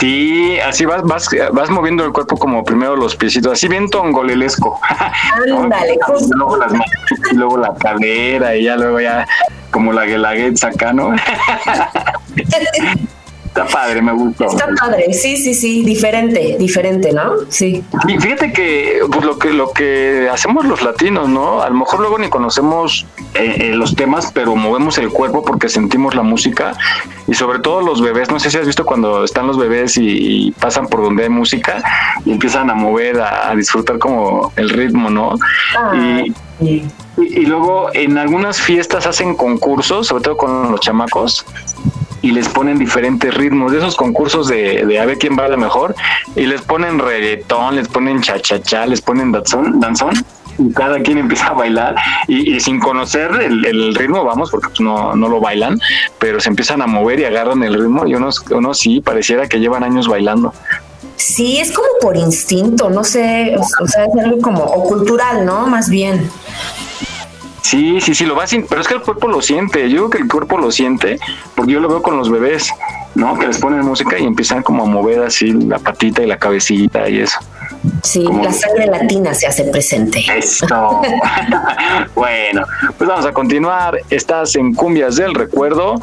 Sí, 0.00 0.58
así 0.60 0.84
vas, 0.84 1.02
vas, 1.02 1.28
vas 1.52 1.70
moviendo 1.70 2.04
el 2.04 2.12
cuerpo 2.12 2.36
como 2.36 2.62
primero 2.62 2.94
los 2.94 3.16
piecitos, 3.16 3.52
así 3.52 3.68
bien 3.68 3.88
tongolelesco. 3.88 4.78
Ándale, 5.56 5.98
justo. 6.06 6.36
luego 6.36 6.56
las 6.56 6.72
manos, 6.72 6.88
y 7.32 7.34
luego 7.34 7.56
la 7.56 7.74
cadera, 7.74 8.54
y 8.54 8.64
ya 8.64 8.76
luego 8.76 9.00
ya 9.00 9.26
como 9.70 9.92
la 9.92 10.04
guelaguetza 10.04 10.68
acá, 10.68 10.92
¿no? 10.92 11.14
Está 13.48 13.64
padre, 13.66 14.02
me 14.02 14.12
gustó. 14.12 14.44
Está 14.44 14.68
padre, 14.78 15.12
sí, 15.12 15.36
sí, 15.36 15.54
sí, 15.54 15.82
diferente, 15.82 16.56
diferente, 16.58 17.12
¿no? 17.12 17.32
Sí. 17.48 17.82
Y 18.06 18.18
fíjate 18.18 18.52
que 18.52 19.00
pues, 19.10 19.24
lo 19.24 19.38
que 19.38 19.52
lo 19.52 19.72
que 19.72 20.28
hacemos 20.30 20.66
los 20.66 20.82
latinos, 20.82 21.28
¿no? 21.28 21.62
A 21.62 21.68
lo 21.70 21.74
mejor 21.74 22.00
luego 22.00 22.18
ni 22.18 22.28
conocemos 22.28 23.06
eh, 23.34 23.56
eh, 23.58 23.74
los 23.74 23.96
temas, 23.96 24.30
pero 24.32 24.54
movemos 24.54 24.98
el 24.98 25.08
cuerpo 25.08 25.42
porque 25.44 25.68
sentimos 25.68 26.14
la 26.14 26.22
música 26.22 26.74
y 27.26 27.34
sobre 27.34 27.58
todo 27.60 27.80
los 27.80 28.02
bebés. 28.02 28.30
No 28.30 28.38
sé 28.38 28.50
si 28.50 28.58
has 28.58 28.66
visto 28.66 28.84
cuando 28.84 29.24
están 29.24 29.46
los 29.46 29.58
bebés 29.58 29.96
y, 29.96 30.48
y 30.48 30.50
pasan 30.52 30.86
por 30.86 31.02
donde 31.02 31.24
hay 31.24 31.30
música 31.30 31.82
y 32.24 32.32
empiezan 32.32 32.68
a 32.70 32.74
mover, 32.74 33.18
a, 33.20 33.50
a 33.50 33.56
disfrutar 33.56 33.98
como 33.98 34.52
el 34.56 34.68
ritmo, 34.68 35.08
¿no? 35.08 35.34
y, 35.94 36.32
y, 36.60 36.86
y 37.16 37.46
luego 37.46 37.88
en 37.94 38.18
algunas 38.18 38.60
fiestas 38.60 39.06
hacen 39.06 39.34
concursos, 39.34 40.06
sobre 40.08 40.22
todo 40.22 40.36
con 40.36 40.70
los 40.70 40.80
chamacos, 40.80 41.46
y 42.22 42.32
les 42.32 42.48
ponen 42.48 42.78
diferentes 42.78 43.32
ritmos 43.34 43.72
de 43.72 43.78
esos 43.78 43.96
concursos 43.96 44.48
de, 44.48 44.84
de 44.86 44.98
a 44.98 45.06
ver 45.06 45.18
quién 45.18 45.36
baila 45.36 45.56
mejor 45.56 45.94
y 46.34 46.46
les 46.46 46.62
ponen 46.62 46.98
reggaetón, 46.98 47.76
les 47.76 47.88
ponen 47.88 48.20
cha-cha-cha, 48.20 48.86
les 48.86 49.00
ponen 49.00 49.32
danzón, 49.32 49.80
danzón 49.80 50.14
y 50.58 50.72
cada 50.72 51.00
quien 51.00 51.18
empieza 51.18 51.48
a 51.48 51.52
bailar 51.52 51.94
y, 52.26 52.58
sin 52.60 52.80
conocer 52.80 53.30
el, 53.40 53.94
ritmo, 53.94 54.24
vamos, 54.24 54.50
porque 54.50 54.68
pues 54.68 54.80
no, 54.80 55.14
no 55.14 55.28
lo 55.28 55.40
bailan, 55.40 55.78
pero 56.18 56.40
se 56.40 56.48
empiezan 56.48 56.82
a 56.82 56.86
mover 56.86 57.20
y 57.20 57.24
agarran 57.24 57.62
el 57.62 57.74
ritmo 57.74 58.06
y 58.06 58.14
unos, 58.14 58.44
unos 58.50 58.78
sí, 58.78 59.00
pareciera 59.00 59.46
que 59.46 59.60
llevan 59.60 59.84
años 59.84 60.08
bailando. 60.08 60.52
Sí, 61.16 61.58
es 61.58 61.72
como 61.72 61.88
por 62.00 62.16
instinto, 62.16 62.90
no 62.90 63.04
sé, 63.04 63.56
o 63.56 63.86
sea, 63.86 64.04
es 64.04 64.24
algo 64.24 64.40
como, 64.40 64.62
o 64.62 64.84
cultural, 64.84 65.44
¿no? 65.44 65.66
Más 65.66 65.88
bien. 65.88 66.30
Sí, 67.62 68.00
sí, 68.00 68.14
sí, 68.14 68.24
lo 68.24 68.34
va 68.36 68.46
sin, 68.46 68.66
pero 68.66 68.80
es 68.80 68.88
que 68.88 68.94
el 68.94 69.02
cuerpo 69.02 69.28
lo 69.28 69.42
siente. 69.42 69.88
Yo 69.90 69.96
creo 69.96 70.10
que 70.10 70.18
el 70.18 70.28
cuerpo 70.28 70.58
lo 70.58 70.70
siente, 70.70 71.18
porque 71.54 71.72
yo 71.72 71.80
lo 71.80 71.88
veo 71.88 72.02
con 72.02 72.16
los 72.16 72.30
bebés, 72.30 72.72
¿no? 73.14 73.38
Que 73.38 73.46
les 73.48 73.58
ponen 73.58 73.80
música 73.84 74.18
y 74.18 74.24
empiezan 74.24 74.62
como 74.62 74.84
a 74.84 74.86
mover 74.86 75.22
así 75.24 75.52
la 75.52 75.78
patita 75.78 76.22
y 76.22 76.26
la 76.26 76.38
cabecita 76.38 77.08
y 77.08 77.20
eso. 77.20 77.38
Sí, 78.02 78.24
Como- 78.24 78.42
la 78.44 78.52
sangre 78.52 78.86
latina 78.86 79.34
se 79.34 79.46
hace 79.46 79.64
presente. 79.64 80.24
Eso. 80.36 80.66
bueno, 82.14 82.64
pues 82.96 83.08
vamos 83.08 83.26
a 83.26 83.32
continuar. 83.32 84.00
Estás 84.10 84.56
en 84.56 84.74
Cumbias 84.74 85.16
del 85.16 85.34
Recuerdo. 85.34 85.94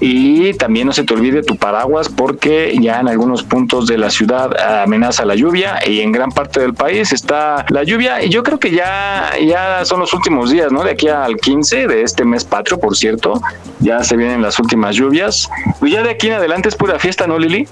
Y 0.00 0.54
también 0.54 0.86
no 0.86 0.92
se 0.92 1.04
te 1.04 1.12
olvide 1.12 1.42
tu 1.42 1.56
paraguas 1.56 2.08
porque 2.08 2.74
ya 2.80 3.00
en 3.00 3.08
algunos 3.08 3.42
puntos 3.42 3.86
de 3.86 3.98
la 3.98 4.10
ciudad 4.10 4.50
amenaza 4.82 5.24
la 5.24 5.34
lluvia 5.34 5.78
y 5.86 6.00
en 6.00 6.10
gran 6.10 6.30
parte 6.30 6.60
del 6.60 6.72
país 6.72 7.12
está 7.12 7.66
la 7.68 7.84
lluvia 7.84 8.22
y 8.22 8.30
yo 8.30 8.42
creo 8.42 8.58
que 8.58 8.70
ya, 8.70 9.32
ya 9.46 9.84
son 9.84 10.00
los 10.00 10.14
últimos 10.14 10.50
días, 10.50 10.72
¿no? 10.72 10.82
De 10.82 10.92
aquí 10.92 11.08
al 11.08 11.36
15 11.36 11.86
de 11.86 12.02
este 12.02 12.24
mes 12.24 12.44
patrio, 12.44 12.78
por 12.78 12.96
cierto, 12.96 13.40
ya 13.80 14.02
se 14.02 14.16
vienen 14.16 14.40
las 14.42 14.58
últimas 14.58 14.96
lluvias. 14.96 15.48
Pues 15.78 15.92
ya 15.92 16.02
de 16.02 16.10
aquí 16.10 16.28
en 16.28 16.34
adelante 16.34 16.68
es 16.68 16.76
pura 16.76 16.98
fiesta, 16.98 17.26
¿no, 17.26 17.38
Lili? 17.38 17.68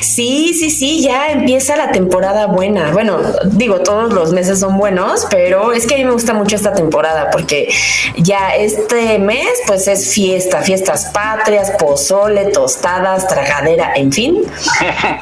Sí, 0.00 0.52
sí, 0.54 0.70
sí, 0.70 1.02
ya 1.02 1.30
empieza 1.30 1.76
la 1.76 1.90
temporada 1.90 2.46
buena. 2.46 2.92
Bueno, 2.92 3.18
digo, 3.44 3.80
todos 3.80 4.12
los 4.12 4.32
meses 4.32 4.60
son 4.60 4.76
buenos, 4.76 5.26
pero 5.30 5.72
es 5.72 5.86
que 5.86 5.94
a 5.94 5.98
mí 5.98 6.04
me 6.04 6.12
gusta 6.12 6.34
mucho 6.34 6.56
esta 6.56 6.72
temporada 6.72 7.30
porque 7.30 7.68
ya 8.16 8.54
este 8.56 9.18
mes 9.18 9.48
pues 9.66 9.88
es 9.88 10.12
fiesta, 10.12 10.62
fiestas 10.62 11.06
patrias, 11.06 11.72
pozole, 11.78 12.46
tostadas, 12.46 13.26
tragadera, 13.28 13.92
en 13.94 14.12
fin. 14.12 14.42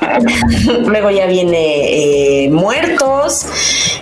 Luego 0.86 1.10
ya 1.10 1.26
viene 1.26 2.44
eh, 2.44 2.50
muertos, 2.50 3.46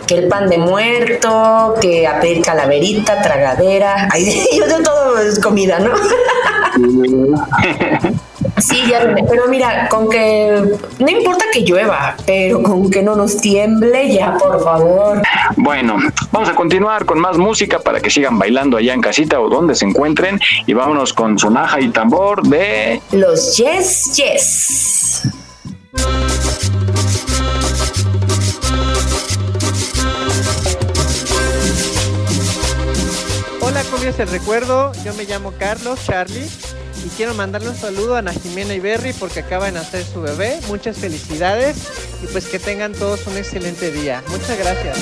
que 0.07 0.15
el 0.15 0.29
pan 0.29 0.49
de 0.49 0.59
muerto, 0.59 1.75
que 1.81 2.07
a 2.07 2.21
pedir 2.21 2.43
calaverita, 2.43 3.23
tragadera. 3.23 4.09
Ay, 4.11 4.45
yo 4.59 4.67
de 4.67 4.83
todo 4.83 5.19
es 5.19 5.39
comida, 5.39 5.79
¿no? 5.79 5.93
Sí, 8.61 8.83
ya. 8.89 9.15
Pero 9.29 9.49
mira, 9.49 9.89
con 9.89 10.09
que 10.09 10.63
no 10.99 11.09
importa 11.09 11.45
que 11.53 11.61
llueva, 11.61 12.15
pero 12.27 12.63
con 12.63 12.91
que 12.91 13.03
no 13.03 13.17
nos 13.17 13.37
tiemble, 13.39 14.13
ya 14.13 14.37
por 14.39 14.63
favor. 14.63 15.23
Bueno, 15.57 15.97
vamos 16.31 16.49
a 16.49 16.55
continuar 16.55 17.05
con 17.05 17.19
más 17.19 17.39
música 17.39 17.79
para 17.79 18.01
que 18.01 18.11
sigan 18.11 18.39
bailando 18.39 18.77
allá 18.77 18.93
en 18.93 19.01
casita 19.01 19.41
o 19.41 19.49
donde 19.49 19.75
se 19.75 19.85
encuentren. 19.87 20.39
Y 20.67 20.75
vámonos 20.75 21.13
con 21.13 21.39
sonaja 21.39 21.81
y 21.81 21.89
tambor 21.89 22.43
de 22.43 23.01
Los 23.13 23.57
Yes, 23.57 24.17
Yes. 24.17 25.23
Hola, 33.61 33.83
Cumbias 33.91 34.19
el 34.19 34.29
Recuerdo. 34.29 34.93
Yo 35.05 35.15
me 35.15 35.25
llamo 35.25 35.53
Carlos 35.59 36.01
Charlie 36.05 36.49
y 37.05 37.09
quiero 37.11 37.35
mandarle 37.35 37.71
un 37.71 37.77
saludo 37.77 38.15
a 38.17 38.19
Ana 38.19 38.33
Jimena 38.33 38.75
y 38.75 38.81
Berry 38.81 39.13
porque 39.13 39.41
acaba 39.41 39.67
de 39.67 39.73
nacer 39.73 40.05
su 40.05 40.21
bebé. 40.21 40.59
Muchas 40.69 40.99
felicidades 40.99 41.77
y 42.23 42.27
pues 42.27 42.47
que 42.47 42.59
tengan 42.59 42.93
todos 42.93 43.27
un 43.27 43.37
excelente 43.37 43.91
día. 43.91 44.23
Muchas 44.29 44.59
gracias. 44.59 44.99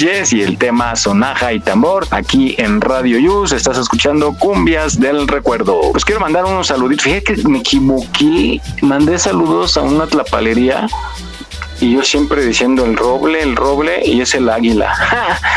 Yes 0.00 0.32
y 0.32 0.40
el 0.40 0.56
tema 0.56 0.96
Sonaja 0.96 1.52
y 1.52 1.60
Tambor. 1.60 2.06
Aquí 2.10 2.54
en 2.56 2.80
Radio 2.80 3.18
Yus 3.18 3.52
estás 3.52 3.76
escuchando 3.76 4.32
Cumbias 4.32 4.98
del 4.98 5.28
Recuerdo. 5.28 5.78
Pues 5.92 6.06
quiero 6.06 6.22
mandar 6.22 6.46
unos 6.46 6.68
saluditos. 6.68 7.04
Fíjate 7.04 7.34
que 7.34 7.46
me 7.46 7.58
equivoqué. 7.58 8.62
Mandé 8.80 9.18
saludos 9.18 9.76
a 9.76 9.82
una 9.82 10.06
tlapalería 10.06 10.86
y 11.82 11.92
yo 11.92 12.02
siempre 12.02 12.44
diciendo 12.46 12.86
el 12.86 12.96
roble, 12.96 13.42
el 13.42 13.56
roble 13.56 14.00
y 14.04 14.22
es 14.22 14.34
el 14.34 14.48
águila. 14.48 14.94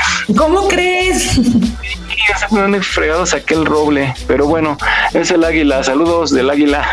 ¿Cómo 0.38 0.68
crees? 0.68 1.40
Dónde 2.50 2.82
fregado 2.82 3.26
saqué 3.26 3.54
el 3.54 3.66
roble, 3.66 4.14
pero 4.28 4.48
bueno, 4.48 4.78
es 5.14 5.32
el 5.32 5.44
águila. 5.44 5.84
Saludos 5.84 6.32
del 6.32 6.50
águila. 6.50 6.86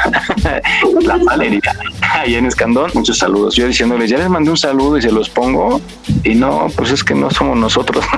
La 1.03 1.19
palería. 1.19 1.77
Ahí 2.01 2.35
en 2.35 2.47
Escandón, 2.47 2.91
muchos 2.95 3.19
saludos. 3.19 3.55
Yo 3.55 3.67
diciéndoles, 3.67 4.11
ya 4.11 4.19
les 4.19 4.29
mandé 4.29 4.51
un 4.51 4.57
saludo 4.57 4.99
y 4.99 5.03
se 5.03 5.13
los 5.13 5.29
pongo. 5.29 5.81
Y 6.23 6.35
no, 6.35 6.69
pues 6.77 6.91
es 6.91 7.03
que 7.03 7.15
no 7.15 7.31
somos 7.31 7.57
nosotros. 7.57 8.05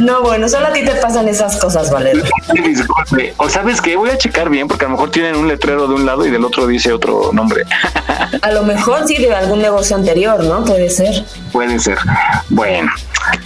No, 0.00 0.22
bueno, 0.22 0.48
solo 0.48 0.68
a 0.68 0.72
ti 0.72 0.84
te 0.84 0.94
pasan 0.94 1.26
esas 1.28 1.56
cosas, 1.56 1.90
Valero. 1.90 2.22
Disculpe. 2.64 3.34
O 3.36 3.48
sabes 3.48 3.80
que 3.80 3.96
voy 3.96 4.10
a 4.10 4.18
checar 4.18 4.48
bien 4.48 4.68
porque 4.68 4.84
a 4.84 4.88
lo 4.88 4.92
mejor 4.92 5.10
tienen 5.10 5.34
un 5.34 5.48
letrero 5.48 5.88
de 5.88 5.94
un 5.94 6.06
lado 6.06 6.24
y 6.24 6.30
del 6.30 6.44
otro 6.44 6.66
dice 6.66 6.92
otro 6.92 7.30
nombre. 7.32 7.64
A 8.42 8.52
lo 8.52 8.62
mejor 8.62 9.06
sí 9.06 9.16
de 9.16 9.34
algún 9.34 9.60
negocio 9.60 9.96
anterior, 9.96 10.42
¿no? 10.44 10.64
Puede 10.64 10.88
ser. 10.90 11.24
Puede 11.52 11.78
ser. 11.78 11.98
Bueno, 12.48 12.90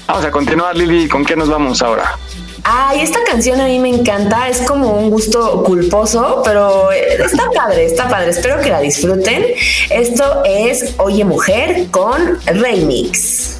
vamos 0.06 0.24
a 0.24 0.30
continuar, 0.30 0.76
Lili. 0.76 1.08
¿Con 1.08 1.24
qué 1.24 1.36
nos 1.36 1.48
vamos 1.48 1.80
ahora? 1.82 2.18
Ay, 2.64 3.00
esta 3.00 3.18
canción 3.24 3.60
a 3.60 3.66
mí 3.66 3.80
me 3.80 3.88
encanta, 3.88 4.48
es 4.48 4.62
como 4.62 4.92
un 4.92 5.10
gusto 5.10 5.64
culposo, 5.64 6.42
pero 6.44 6.92
eh, 6.92 7.16
está 7.24 7.50
padre, 7.50 7.86
está 7.86 8.08
padre, 8.08 8.30
espero 8.30 8.60
que 8.60 8.70
la 8.70 8.80
disfruten. 8.80 9.44
Esto 9.90 10.44
es 10.44 10.94
Oye 10.98 11.24
Mujer 11.24 11.88
con 11.90 12.38
Remix. 12.46 13.58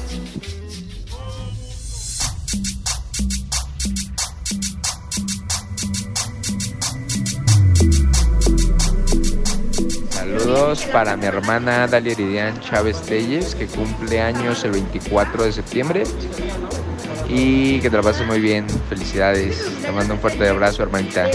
Saludos 10.11 10.85
para 10.93 11.17
mi 11.17 11.25
hermana 11.25 11.87
Dalia 11.87 12.13
Iridian 12.13 12.61
Chávez 12.61 13.01
Telles, 13.01 13.53
que 13.53 13.67
cumple 13.67 14.21
años 14.21 14.63
el 14.63 14.71
24 14.71 15.43
de 15.43 15.51
septiembre. 15.51 16.03
Y 17.35 17.79
que 17.79 17.89
te 17.89 17.97
la 17.97 18.03
pases 18.03 18.27
muy 18.27 18.39
bien. 18.39 18.67
Felicidades. 18.89 19.67
Te 19.81 19.91
mando 19.91 20.13
un 20.13 20.19
fuerte 20.19 20.47
abrazo, 20.47 20.83
hermanita. 20.83 21.29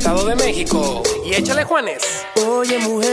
Estado 0.00 0.24
de 0.24 0.34
México. 0.34 1.02
Y 1.26 1.34
échale 1.34 1.62
Juanes. 1.62 2.24
Oye 2.48 2.78
mujer, 2.78 3.09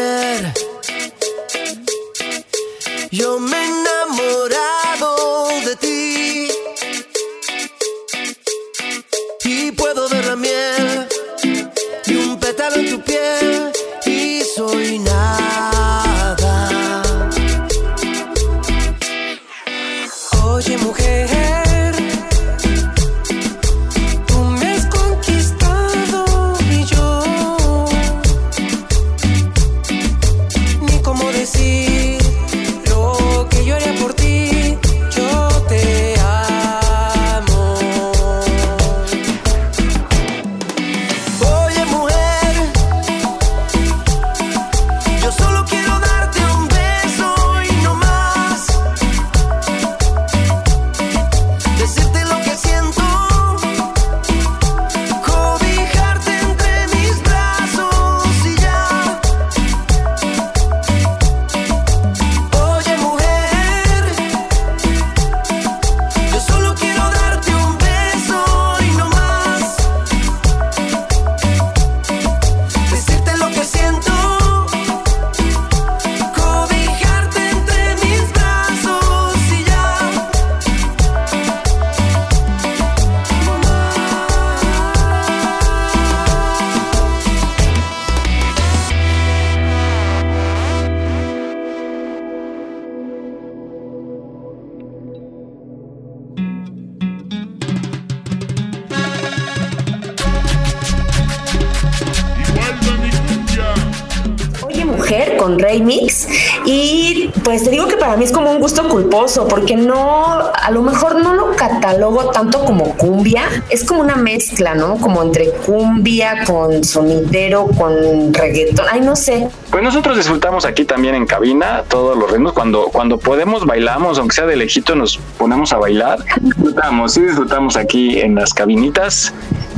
para 108.08 108.16
mí 108.16 108.24
es 108.24 108.32
como 108.32 108.50
un 108.50 108.62
gusto 108.62 108.88
culposo 108.88 109.50
porque 109.50 109.76
no, 109.76 110.40
a 110.54 110.72
lo 110.72 110.82
mejor 110.82 111.22
no 111.22 111.34
lo 111.34 111.52
catalogo 111.58 112.30
tanto 112.32 112.64
como 112.64 112.96
cumbia, 112.96 113.50
es 113.70 113.84
como 113.84 114.00
una 114.00 114.16
mezcla, 114.16 114.76
¿no? 114.76 114.96
Como 114.96 115.22
entre 115.22 115.50
cumbia 115.52 116.46
con 116.46 116.86
sonidero, 116.86 117.68
con 117.78 118.34
reggaetón, 118.34 118.86
ay 118.90 119.02
no 119.02 119.18
sé. 119.18 119.50
Pues 119.70 119.84
nosotros 119.84 120.16
disfrutamos 120.16 120.64
aquí 120.64 120.86
también 120.86 121.16
en 121.16 121.26
cabina 121.26 121.84
todos 121.90 122.18
los 122.18 122.32
ritmos. 122.32 122.54
Cuando, 122.54 122.86
cuando 122.86 123.20
podemos 123.20 123.66
bailamos, 123.66 124.18
aunque 124.20 124.36
sea 124.36 124.46
de 124.46 124.56
lejito, 124.56 124.96
nos 124.96 125.18
ponemos 125.38 125.74
a 125.74 125.78
bailar. 125.78 126.20
Disfrutamos, 126.40 127.12
sí 127.12 127.20
disfrutamos 127.20 127.76
aquí 127.76 128.22
en 128.22 128.36
las 128.36 128.54
cabinitas 128.54 129.34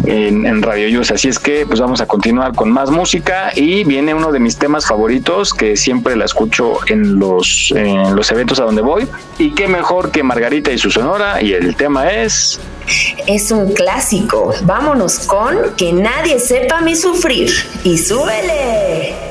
en, 0.09 0.45
en 0.45 0.61
Radio 0.61 0.87
Yus. 0.87 1.11
Así 1.11 1.27
es 1.27 1.39
que 1.39 1.65
pues 1.65 1.79
vamos 1.79 2.01
a 2.01 2.07
continuar 2.07 2.55
con 2.55 2.71
más 2.71 2.89
música 2.89 3.51
y 3.55 3.83
viene 3.83 4.13
uno 4.13 4.31
de 4.31 4.39
mis 4.39 4.57
temas 4.57 4.85
favoritos 4.87 5.53
que 5.53 5.77
siempre 5.77 6.15
la 6.15 6.25
escucho 6.25 6.79
en 6.87 7.19
los, 7.19 7.73
en 7.75 8.15
los 8.15 8.31
eventos 8.31 8.59
a 8.59 8.63
donde 8.63 8.81
voy. 8.81 9.07
Y 9.37 9.51
qué 9.51 9.67
mejor 9.67 10.11
que 10.11 10.23
Margarita 10.23 10.71
y 10.71 10.77
su 10.77 10.91
sonora 10.91 11.41
y 11.41 11.53
el 11.53 11.75
tema 11.75 12.11
es... 12.11 12.59
Es 13.27 13.51
un 13.51 13.73
clásico. 13.73 14.53
Vámonos 14.63 15.19
con 15.19 15.75
Que 15.77 15.93
nadie 15.93 16.39
sepa 16.39 16.81
mi 16.81 16.95
sufrir. 16.95 17.51
Y 17.83 17.97
súbele. 17.97 19.28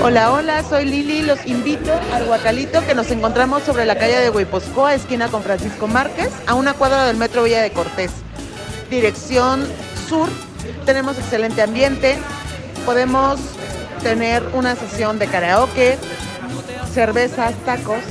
Hola, 0.00 0.32
hola, 0.32 0.62
soy 0.62 0.84
Lili. 0.84 1.22
Los 1.22 1.44
invito 1.44 1.92
al 2.12 2.24
Guacalito 2.26 2.86
que 2.86 2.94
nos 2.94 3.10
encontramos 3.10 3.64
sobre 3.64 3.84
la 3.84 3.98
calle 3.98 4.20
de 4.20 4.30
Huiposcoa, 4.30 4.94
esquina 4.94 5.26
con 5.28 5.42
Francisco 5.42 5.88
Márquez, 5.88 6.30
a 6.46 6.54
una 6.54 6.74
cuadra 6.74 7.06
del 7.06 7.16
metro 7.16 7.42
Villa 7.42 7.62
de 7.62 7.72
Cortés. 7.72 8.12
Dirección 8.90 9.66
sur. 10.08 10.28
Tenemos 10.86 11.18
excelente 11.18 11.62
ambiente. 11.62 12.16
Podemos 12.86 13.40
tener 14.02 14.44
una 14.54 14.76
sesión 14.76 15.18
de 15.18 15.26
karaoke, 15.26 15.98
cervezas, 16.94 17.54
tacos. 17.66 18.02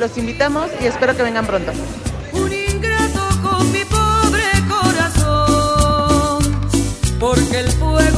Los 0.00 0.18
invitamos 0.18 0.66
y 0.80 0.86
espero 0.86 1.16
que 1.16 1.22
vengan 1.22 1.46
pronto. 1.46 1.70
con 3.40 3.72
mi 3.72 3.84
pobre 3.84 4.44
corazón, 4.68 6.42
porque 7.20 7.60
el 7.60 7.70
fuego 7.70 8.11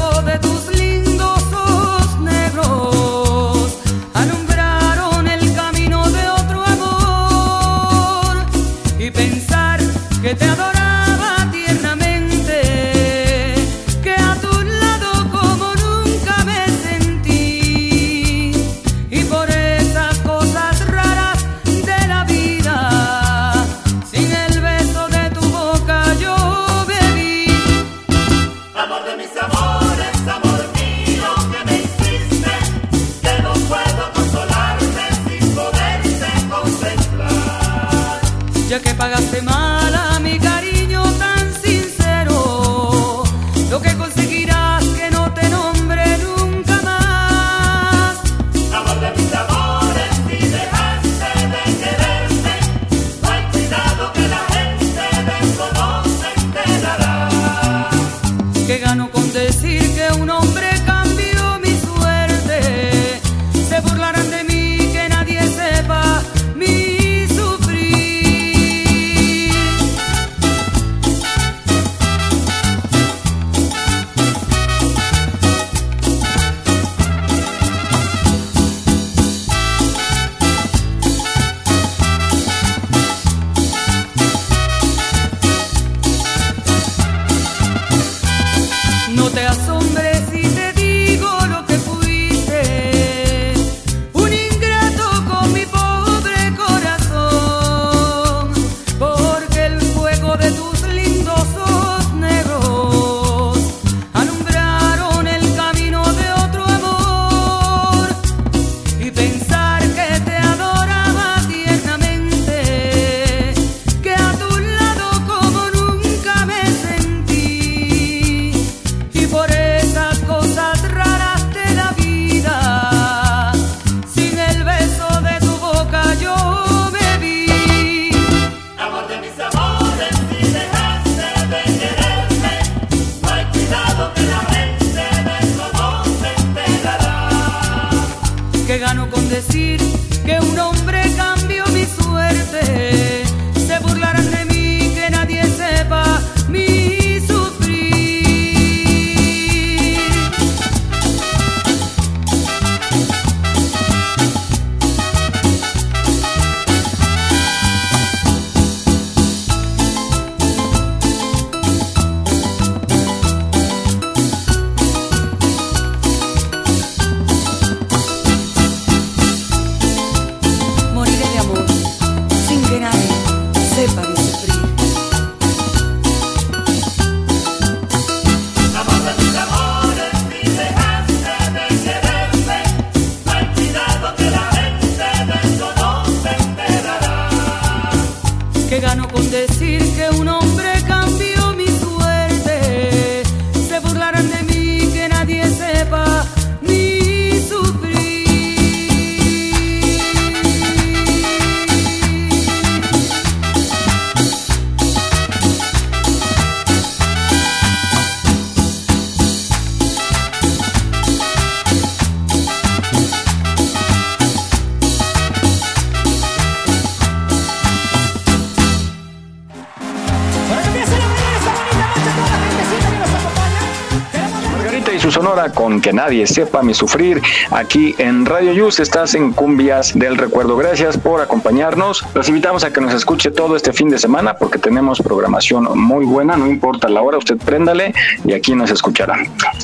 su 224.99 225.11
sonora 225.11 225.51
con 225.51 225.81
Que 225.81 225.93
Nadie 225.93 226.27
Sepa 226.27 226.63
Mi 226.63 226.75
Sufrir 226.75 227.21
aquí 227.51 227.95
en 227.99 228.25
Radio 228.25 228.53
Yus. 228.53 228.81
Estás 228.81 229.15
en 229.15 229.33
Cumbias 229.33 229.99
del 229.99 230.17
Recuerdo. 230.17 230.57
Gracias 230.57 230.97
por 230.97 231.21
acompañarnos. 231.21 232.05
Los 232.15 232.29
invitamos 232.29 232.65
a 232.65 232.73
que 232.73 232.81
nos 232.81 232.95
escuche 232.95 233.31
todo 233.31 233.57
este 233.57 233.73
fin 233.73 233.89
de 233.91 233.99
semana 233.99 234.35
porque 234.35 234.59
tenemos 234.59 235.01
programación 235.01 235.79
muy 235.79 236.05
buena. 236.05 236.37
No 236.37 236.47
importa 236.47 236.89
la 236.89 237.03
hora, 237.03 237.19
usted 237.19 237.37
préndale 237.37 237.93
y 238.25 238.33
aquí 238.33 238.55
nos 238.55 238.71
escuchará. 238.71 239.17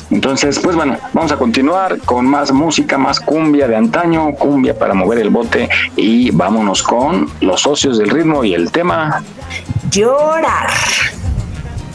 Entonces, 0.09 0.59
pues 0.59 0.75
bueno, 0.75 0.97
vamos 1.13 1.31
a 1.31 1.37
continuar 1.37 1.99
con 1.99 2.25
más 2.25 2.51
música, 2.51 2.97
más 2.97 3.19
cumbia 3.19 3.67
de 3.67 3.75
antaño, 3.75 4.33
cumbia 4.33 4.77
para 4.77 4.93
mover 4.93 5.19
el 5.19 5.29
bote 5.29 5.69
y 5.95 6.31
vámonos 6.31 6.83
con 6.83 7.29
los 7.41 7.61
socios 7.61 7.97
del 7.97 8.09
ritmo 8.09 8.43
y 8.43 8.53
el 8.53 8.71
tema 8.71 9.23
Llorar. 9.89 10.69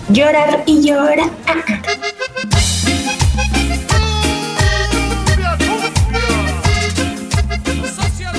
Llorar 0.08 0.62
y 0.66 0.86
llorar. 0.86 1.30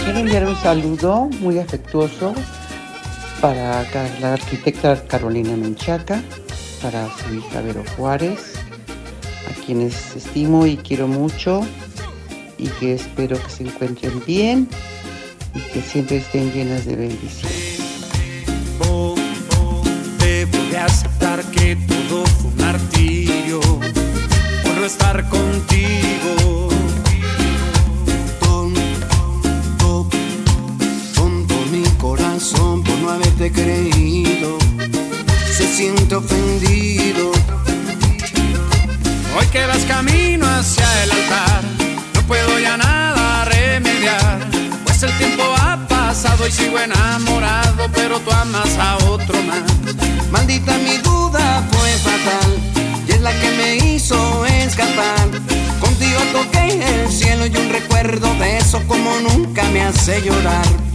Quiero 0.08 0.22
enviar 0.22 0.45
un 0.45 0.55
saludo 0.55 1.30
muy 1.41 1.60
afectuoso 1.60 2.34
para 3.41 3.84
la 4.22 4.34
arquitecta 4.36 5.05
Carolina 5.05 5.58
Menchaca, 5.58 6.24
para 6.82 7.10
su 7.18 7.34
hija 7.34 7.60
Vero 7.60 7.84
Juárez, 7.97 8.53
a 9.51 9.66
quienes 9.66 10.16
estimo 10.16 10.66
y 10.66 10.78
quiero 10.78 11.10
mucho 11.10 11.60
y 12.58 12.70
que 12.80 12.93
espero 12.93 13.38
que 13.38 13.49
se 13.49 13.64
encuentren 13.64 14.24
bien 14.26 14.70
y 15.53 15.60
que 15.74 15.82
siempre 15.82 16.18
estén 16.20 16.53
llenas 16.53 16.86
de 16.86 16.95
bendiciones. 16.95 17.82
Aceptar 20.80 21.43
que 21.51 21.76
todo 21.76 22.26
fue 22.26 22.51
un 22.51 22.58
martirio 22.58 23.60
por 23.60 24.86
estar 24.86 25.28
contigo. 25.28 26.76
Corazón 32.38 32.83
por 32.83 32.95
no 32.99 33.09
haberte 33.09 33.51
creído. 33.51 34.57
Se 35.51 35.65
siente 35.75 36.15
ofendido. 36.15 37.31
Hoy 39.38 39.45
que 39.51 39.65
vas 39.65 39.83
camino 39.85 40.45
hacia 40.45 41.03
el 41.03 41.11
altar, 41.11 41.63
no 42.13 42.21
puedo 42.27 42.59
ya 42.59 42.77
nada 42.77 43.45
remediar, 43.45 44.39
pues 44.83 45.01
el 45.03 45.17
tiempo 45.17 45.43
ha 45.61 45.77
pasado 45.88 46.47
y 46.47 46.51
sigo 46.51 46.79
enamorado, 46.79 47.89
pero 47.93 48.19
tú 48.19 48.31
amas 48.31 48.77
a 48.77 48.97
otro 49.07 49.35
más. 49.43 49.63
Maldita 50.31 50.77
mi 50.77 50.97
duda 50.97 51.63
fue 51.71 51.89
fatal 52.07 52.51
y 53.07 53.11
es 53.13 53.21
la 53.21 53.31
que 53.31 53.49
me 53.51 53.75
hizo 53.93 54.45
escapar. 54.45 55.27
Contigo 55.79 56.19
toqué 56.33 57.03
el 57.03 57.11
cielo 57.11 57.47
y 57.47 57.55
un 57.57 57.69
recuerdo 57.69 58.31
de 58.35 58.57
eso 58.57 58.79
como 58.88 59.19
nunca 59.21 59.63
me 59.71 59.81
hace 59.81 60.21
llorar. 60.21 60.86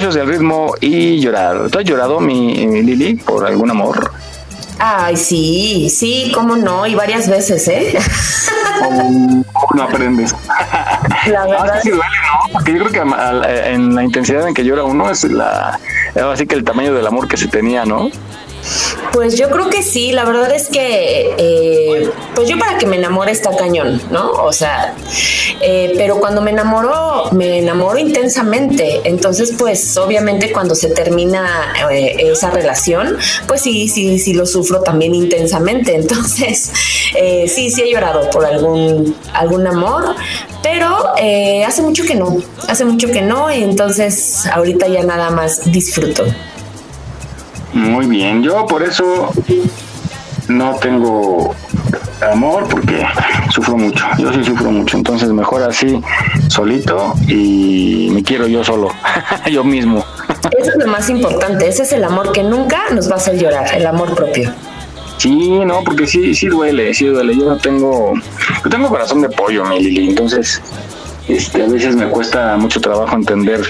Socios 0.00 0.14
del 0.14 0.28
ritmo 0.28 0.72
y 0.80 1.20
llorar. 1.20 1.68
¿Tú 1.70 1.78
has 1.78 1.84
llorado, 1.84 2.20
mi, 2.20 2.66
mi 2.66 2.82
Lili, 2.82 3.14
por 3.16 3.46
algún 3.46 3.70
amor? 3.70 4.10
Ay, 4.78 5.14
sí, 5.18 5.90
sí, 5.94 6.32
cómo 6.34 6.56
no, 6.56 6.86
y 6.86 6.94
varias 6.94 7.28
veces, 7.28 7.68
¿eh? 7.68 7.98
¿Cómo 8.82 9.44
no 9.74 9.82
aprendes? 9.82 10.34
La 11.26 11.46
verdad 11.46 11.70
Ah, 11.74 11.80
sí 11.82 11.90
duele, 11.90 12.02
¿no? 12.04 12.52
Porque 12.54 12.72
yo 12.72 12.78
creo 12.86 12.90
que 12.92 13.00
al- 13.14 13.44
en 13.66 13.94
la 13.94 14.02
intensidad 14.04 14.48
en 14.48 14.54
que 14.54 14.64
llora 14.64 14.84
uno 14.84 15.10
es 15.10 15.24
la 15.24 15.78
así 16.32 16.46
que 16.46 16.54
el 16.54 16.64
tamaño 16.64 16.94
del 16.94 17.06
amor 17.06 17.28
que 17.28 17.36
se 17.36 17.46
tenía, 17.48 17.84
¿no? 17.84 18.10
Pues 19.12 19.36
yo 19.38 19.50
creo 19.50 19.68
que 19.70 19.82
sí, 19.82 20.12
la 20.12 20.24
verdad 20.24 20.54
es 20.54 20.68
que, 20.68 21.34
eh, 21.38 22.10
pues 22.34 22.48
yo 22.48 22.58
para 22.58 22.76
que 22.78 22.86
me 22.86 22.96
enamore 22.96 23.32
está 23.32 23.54
cañón, 23.56 24.00
¿no? 24.10 24.30
O 24.32 24.52
sea, 24.52 24.94
eh, 25.60 25.92
pero 25.96 26.18
cuando 26.18 26.40
me 26.40 26.50
enamoro, 26.50 27.30
me 27.32 27.58
enamoro 27.58 27.98
intensamente. 27.98 29.02
Entonces, 29.04 29.54
pues 29.58 29.96
obviamente 29.96 30.52
cuando 30.52 30.74
se 30.74 30.88
termina 30.88 31.74
eh, 31.90 32.30
esa 32.32 32.50
relación, 32.50 33.16
pues 33.46 33.60
sí, 33.60 33.88
sí, 33.88 34.18
sí 34.18 34.32
lo 34.32 34.46
sufro 34.46 34.80
también 34.80 35.14
intensamente. 35.14 35.94
Entonces, 35.94 36.72
eh, 37.14 37.46
sí, 37.48 37.70
sí 37.70 37.82
he 37.82 37.92
llorado 37.92 38.30
por 38.30 38.44
algún, 38.44 39.14
algún 39.32 39.66
amor, 39.66 40.14
pero 40.62 41.14
eh, 41.18 41.64
hace 41.64 41.82
mucho 41.82 42.04
que 42.04 42.14
no, 42.14 42.36
hace 42.68 42.84
mucho 42.84 43.10
que 43.10 43.22
no, 43.22 43.52
y 43.52 43.62
entonces 43.62 44.46
ahorita 44.46 44.88
ya 44.88 45.02
nada 45.02 45.30
más 45.30 45.70
disfruto. 45.70 46.24
Muy 47.72 48.06
bien, 48.06 48.42
yo 48.42 48.66
por 48.66 48.82
eso 48.82 49.30
no 50.48 50.76
tengo 50.76 51.54
amor 52.22 52.66
porque 52.68 53.06
sufro 53.50 53.76
mucho. 53.76 54.04
Yo 54.18 54.32
sí 54.32 54.44
sufro 54.44 54.70
mucho. 54.70 54.96
Entonces 54.96 55.30
mejor 55.30 55.62
así, 55.62 56.00
solito 56.48 57.14
y 57.28 58.08
me 58.12 58.22
quiero 58.22 58.46
yo 58.46 58.64
solo, 58.64 58.90
yo 59.50 59.64
mismo. 59.64 60.04
Eso 60.58 60.70
es 60.70 60.84
lo 60.84 60.90
más 60.90 61.08
importante. 61.10 61.68
Ese 61.68 61.82
es 61.82 61.92
el 61.92 62.04
amor 62.04 62.32
que 62.32 62.42
nunca 62.42 62.82
nos 62.92 63.08
va 63.10 63.14
a 63.14 63.18
hacer 63.18 63.38
llorar, 63.38 63.74
el 63.74 63.86
amor 63.86 64.14
propio. 64.14 64.52
Sí, 65.18 65.60
no, 65.66 65.84
porque 65.84 66.06
sí, 66.06 66.34
sí 66.34 66.46
duele, 66.46 66.94
sí 66.94 67.06
duele. 67.06 67.36
Yo 67.36 67.44
no 67.44 67.58
tengo, 67.58 68.14
yo 68.64 68.70
tengo 68.70 68.88
corazón 68.88 69.20
de 69.20 69.28
pollo, 69.28 69.66
mi 69.66 69.78
Lili. 69.78 70.08
Entonces, 70.08 70.62
este, 71.28 71.62
a 71.62 71.66
veces 71.66 71.94
me 71.94 72.06
cuesta 72.06 72.56
mucho 72.56 72.80
trabajo 72.80 73.14
entender 73.16 73.60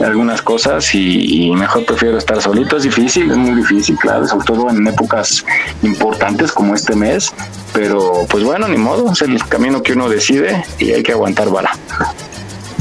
algunas 0.00 0.42
cosas 0.42 0.94
y, 0.94 1.50
mejor 1.52 1.84
prefiero 1.84 2.18
estar 2.18 2.40
solito. 2.40 2.76
Es 2.76 2.84
difícil, 2.84 3.30
es 3.30 3.36
muy 3.36 3.54
difícil, 3.54 3.96
claro, 3.96 4.26
sobre 4.26 4.46
todo 4.46 4.70
en 4.70 4.86
épocas 4.86 5.44
importantes 5.82 6.52
como 6.52 6.74
este 6.74 6.94
mes. 6.94 7.32
Pero, 7.72 8.26
pues 8.28 8.44
bueno, 8.44 8.68
ni 8.68 8.76
modo, 8.76 9.12
es 9.12 9.22
el 9.22 9.44
camino 9.46 9.82
que 9.82 9.92
uno 9.92 10.08
decide 10.08 10.64
y 10.78 10.92
hay 10.92 11.02
que 11.02 11.12
aguantar 11.12 11.50
vara. 11.50 11.72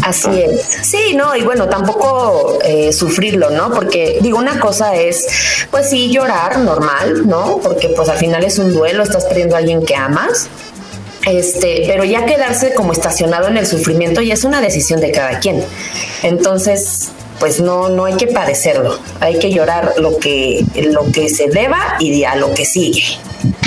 Así 0.04 0.30
es. 0.42 0.62
Sí, 0.82 1.16
no, 1.16 1.36
y 1.36 1.44
bueno, 1.44 1.70
tampoco 1.70 2.60
eh, 2.64 2.92
sufrirlo, 2.92 3.50
¿no? 3.52 3.72
Porque 3.72 4.20
digo, 4.22 4.38
una 4.38 4.60
cosa 4.60 4.96
es, 4.96 5.28
pues 5.72 5.90
sí, 5.90 6.12
llorar 6.12 6.60
normal, 6.60 7.28
¿no? 7.28 7.60
Porque 7.64 7.90
pues 7.90 8.10
al 8.10 8.18
final 8.18 8.44
es 8.44 8.58
un 8.58 8.74
duelo, 8.74 9.04
estás 9.04 9.26
perdiendo 9.26 9.56
a 9.56 9.60
alguien 9.60 9.86
que 9.86 9.96
amas. 9.96 10.50
Este, 11.26 11.84
pero 11.88 12.04
ya 12.04 12.26
quedarse 12.26 12.74
como 12.74 12.92
estacionado 12.92 13.48
en 13.48 13.58
el 13.58 13.66
sufrimiento 13.66 14.22
ya 14.22 14.34
es 14.34 14.44
una 14.44 14.62
decisión 14.62 15.00
de 15.00 15.12
cada 15.12 15.40
quien. 15.40 15.64
Entonces, 16.22 17.12
pues 17.40 17.60
no, 17.60 17.90
no 17.90 18.06
hay 18.06 18.16
que 18.16 18.28
padecerlo. 18.28 19.00
Hay 19.20 19.40
que 19.40 19.52
llorar 19.52 19.94
lo 19.98 20.18
que, 20.18 20.66
lo 20.76 21.06
que 21.12 21.30
se 21.30 21.50
deba 21.50 21.96
y 22.00 22.24
a 22.24 22.36
lo 22.36 22.54
que 22.54 22.66
sigue. 22.66 23.18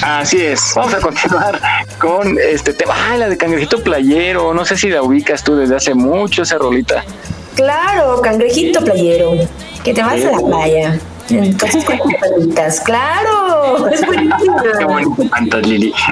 Así 0.03 0.41
es. 0.41 0.73
Vamos 0.75 0.95
a 0.95 1.01
continuar 1.01 1.61
con 1.99 2.39
este 2.39 2.73
tema. 2.73 2.95
Ah, 2.97 3.17
la 3.17 3.29
de 3.29 3.37
cangrejito 3.37 3.83
playero. 3.83 4.55
No 4.55 4.65
sé 4.65 4.77
si 4.77 4.89
la 4.89 5.03
ubicas 5.03 5.43
tú 5.43 5.57
desde 5.57 5.77
hace 5.77 5.95
mucho 5.95 6.43
esa 6.43 6.59
rolita. 6.59 7.05
Claro, 7.55 8.21
cangrejito 8.21 8.85
playero, 8.85 9.33
que 9.83 9.95
te 9.95 10.03
vas 10.03 10.23
a 10.25 10.31
la 10.31 10.39
playa. 10.39 11.01
Entonces 11.29 11.85
con 11.85 11.99
tus 11.99 12.14
palitas, 12.14 12.81
claro, 12.81 13.89
es 13.89 14.07
buenísimo. 14.07 14.62
Qué 14.79 14.85
bonito 14.85 15.61
Lili. 15.61 15.93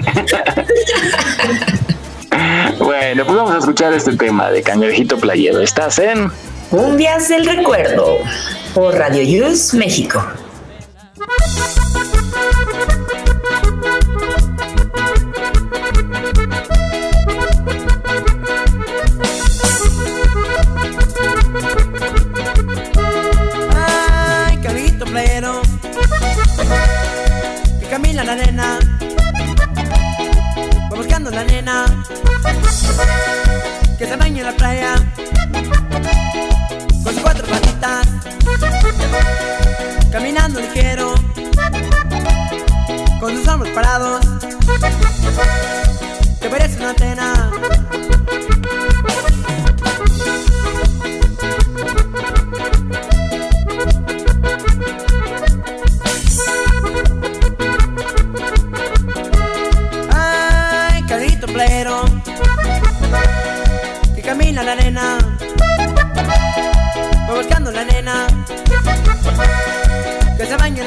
bueno, 2.78 3.24
pues 3.24 3.36
vamos 3.36 3.54
a 3.54 3.58
escuchar 3.58 3.92
este 3.92 4.16
tema 4.16 4.50
de 4.50 4.62
cangrejito 4.62 5.18
playero. 5.18 5.60
Estás 5.60 5.98
en 5.98 6.30
Cumbias 6.70 7.28
del 7.28 7.46
Recuerdo 7.46 8.18
por 8.74 8.94
Radio 8.94 9.22
Yus 9.22 9.74
México. 9.74 10.24
Nena. 31.45 31.86
Que 33.99 34.07
se 34.07 34.16
baña 34.16 34.40
en 34.40 34.47
la 34.47 34.53
playa. 34.53 34.95
Con 37.03 37.14
sus 37.14 37.22
cuatro 37.22 37.47
patitas. 37.47 38.07
Caminando 40.11 40.61
ligero. 40.61 41.14
Con 43.20 43.36
sus 43.36 43.49
hombros 43.49 43.72
parados. 43.74 44.24
Que 46.40 46.49
parece 46.49 46.76
una 46.78 46.90
antena 46.90 47.43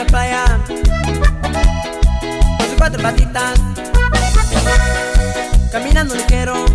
playa. 0.08 0.46
Con 0.68 2.68
sus 2.68 2.76
cuatro 2.78 3.02
patitas. 3.02 3.60
Caminando 5.72 6.16
ligero. 6.16 6.66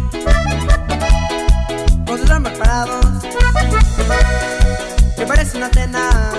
Con 2.07 2.19
sus 2.19 2.31
hombros 2.31 2.59
parados. 2.59 3.07
Que 5.17 5.27
parece 5.27 5.57
una 5.57 5.67
antena 5.67 6.33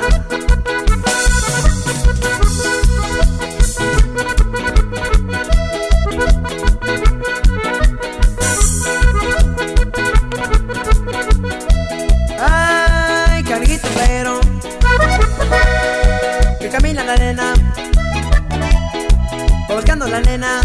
La 20.09 20.19
nena 20.19 20.61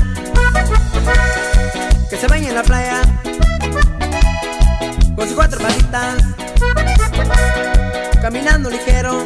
Que 2.11 2.16
se 2.16 2.26
baña 2.26 2.49
en 2.49 2.55
la 2.57 2.62
playa 2.62 3.03
Con 5.14 5.26
sus 5.26 5.36
cuatro 5.36 5.61
patitas 5.61 6.24
Caminando 8.20 8.68
ligero 8.68 9.24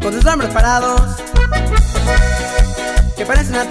Con 0.00 0.12
sus 0.12 0.24
hombros 0.24 0.50
parados 0.52 1.16
Que 3.16 3.26
parece 3.26 3.50
una 3.52 3.68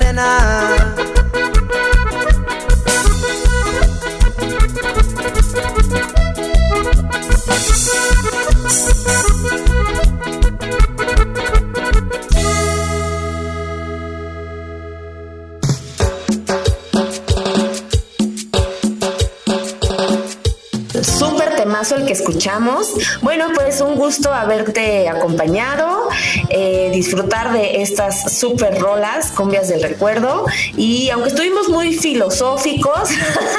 el 21.95 22.05
que 22.05 22.13
escuchamos. 22.13 22.93
Bueno, 23.21 23.47
pues 23.53 23.81
un 23.81 23.95
gusto 23.95 24.33
haberte 24.33 25.07
acompañado, 25.09 26.09
eh, 26.49 26.89
disfrutar 26.93 27.53
de 27.53 27.81
estas 27.81 28.37
súper 28.37 28.79
rolas, 28.79 29.31
cumbias 29.31 29.67
del 29.69 29.83
recuerdo. 29.83 30.45
Y 30.75 31.09
aunque 31.09 31.29
estuvimos 31.29 31.69
muy 31.69 31.93
filosóficos, 31.93 33.09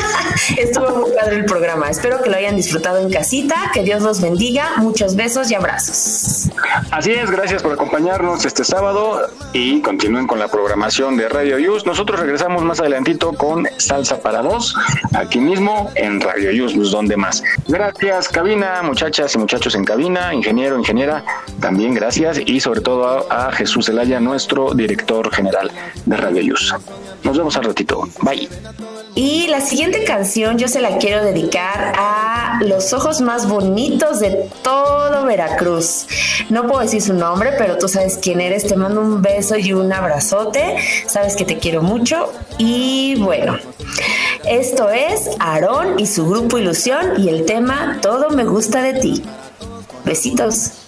estuvo 0.57 0.97
muy 0.97 1.11
padre 1.13 1.37
el 1.37 1.45
programa. 1.45 1.91
Espero 1.91 2.23
que 2.23 2.31
lo 2.31 2.37
hayan 2.37 2.57
disfrutado 2.57 2.99
en 2.99 3.11
casita. 3.11 3.71
Que 3.73 3.83
Dios 3.83 4.03
los 4.03 4.21
bendiga. 4.21 4.75
Muchos 4.79 5.17
besos 5.17 5.51
y 5.51 5.55
abrazos. 5.55 6.51
Así 6.91 7.13
es, 7.13 7.31
gracias 7.31 7.63
por 7.63 7.73
acompañarnos 7.73 8.45
este 8.45 8.65
sábado 8.65 9.29
y 9.53 9.81
continúen 9.83 10.27
con 10.27 10.39
la 10.39 10.49
programación 10.49 11.17
de 11.17 11.29
Radio 11.29 11.59
Yus. 11.59 11.87
Nosotros 11.87 12.21
regresamos 12.21 12.63
más 12.65 12.81
adelantito 12.81 13.33
con 13.33 13.67
Salsa 13.77 14.21
para 14.21 14.43
Dos, 14.43 14.75
aquí 15.15 15.39
mismo 15.39 15.91
en 15.95 16.21
Radio 16.21 16.51
Yus, 16.51 16.75
pues, 16.75 16.91
donde 16.91 17.17
más. 17.17 17.43
Gracias, 17.67 18.29
cabina, 18.29 18.83
muchachas 18.83 19.35
y 19.35 19.39
muchachos 19.39 19.75
en 19.75 19.85
cabina, 19.85 20.35
ingeniero, 20.35 20.79
ingeniera, 20.79 21.25
también 21.61 21.95
gracias 21.95 22.39
y 22.45 22.61
sobre 22.61 22.81
todo 22.81 23.27
a, 23.31 23.53
Jesús 23.53 23.89
Elaya, 23.89 24.21
nuestro 24.21 24.75
director 24.75 25.33
general 25.35 25.71
de 26.05 26.17
Radio 26.17 26.43
Yus. 26.43 26.75
Nos 27.25 27.37
vemos 27.37 27.57
al 27.57 27.65
ratito. 27.65 28.09
Bye. 28.23 28.49
Y 29.21 29.49
la 29.49 29.61
siguiente 29.61 30.05
canción 30.05 30.59
yo 30.59 30.69
se 30.69 30.81
la 30.81 30.99
quiero 30.99 31.25
dedicar 31.25 31.93
a 31.97 32.61
los 32.63 32.93
ojos 32.93 33.21
más 33.21 33.49
bonitos 33.49 34.21
de 34.21 34.49
todo 34.63 35.25
Veracruz. 35.25 36.07
No 36.51 36.69
puedo 36.69 36.83
decir 36.83 37.03
su 37.03 37.15
nombre, 37.15 37.51
pero 37.59 37.79
tú 37.79 37.89
sabes 37.89 38.17
quién 38.23 38.41
eres. 38.41 38.69
Te 38.69 38.77
mando 38.77 39.01
un 39.01 39.21
beso 39.21 39.57
y 39.57 39.73
un 39.73 39.93
abrazote. 39.93 40.77
Sabes 41.09 41.35
que 41.35 41.45
te 41.45 41.59
quiero 41.59 41.83
mucho. 41.83 42.33
Y 42.59 43.17
bueno, 43.17 43.59
esto 44.49 44.89
es 44.89 45.31
Aarón 45.41 45.99
y 45.99 46.07
su 46.07 46.25
grupo 46.29 46.57
Ilusión 46.57 47.21
y 47.21 47.29
el 47.29 47.45
tema 47.45 47.99
Todo 48.01 48.31
me 48.31 48.45
gusta 48.45 48.83
de 48.83 49.01
ti. 49.01 49.25
Besitos. 50.05 50.88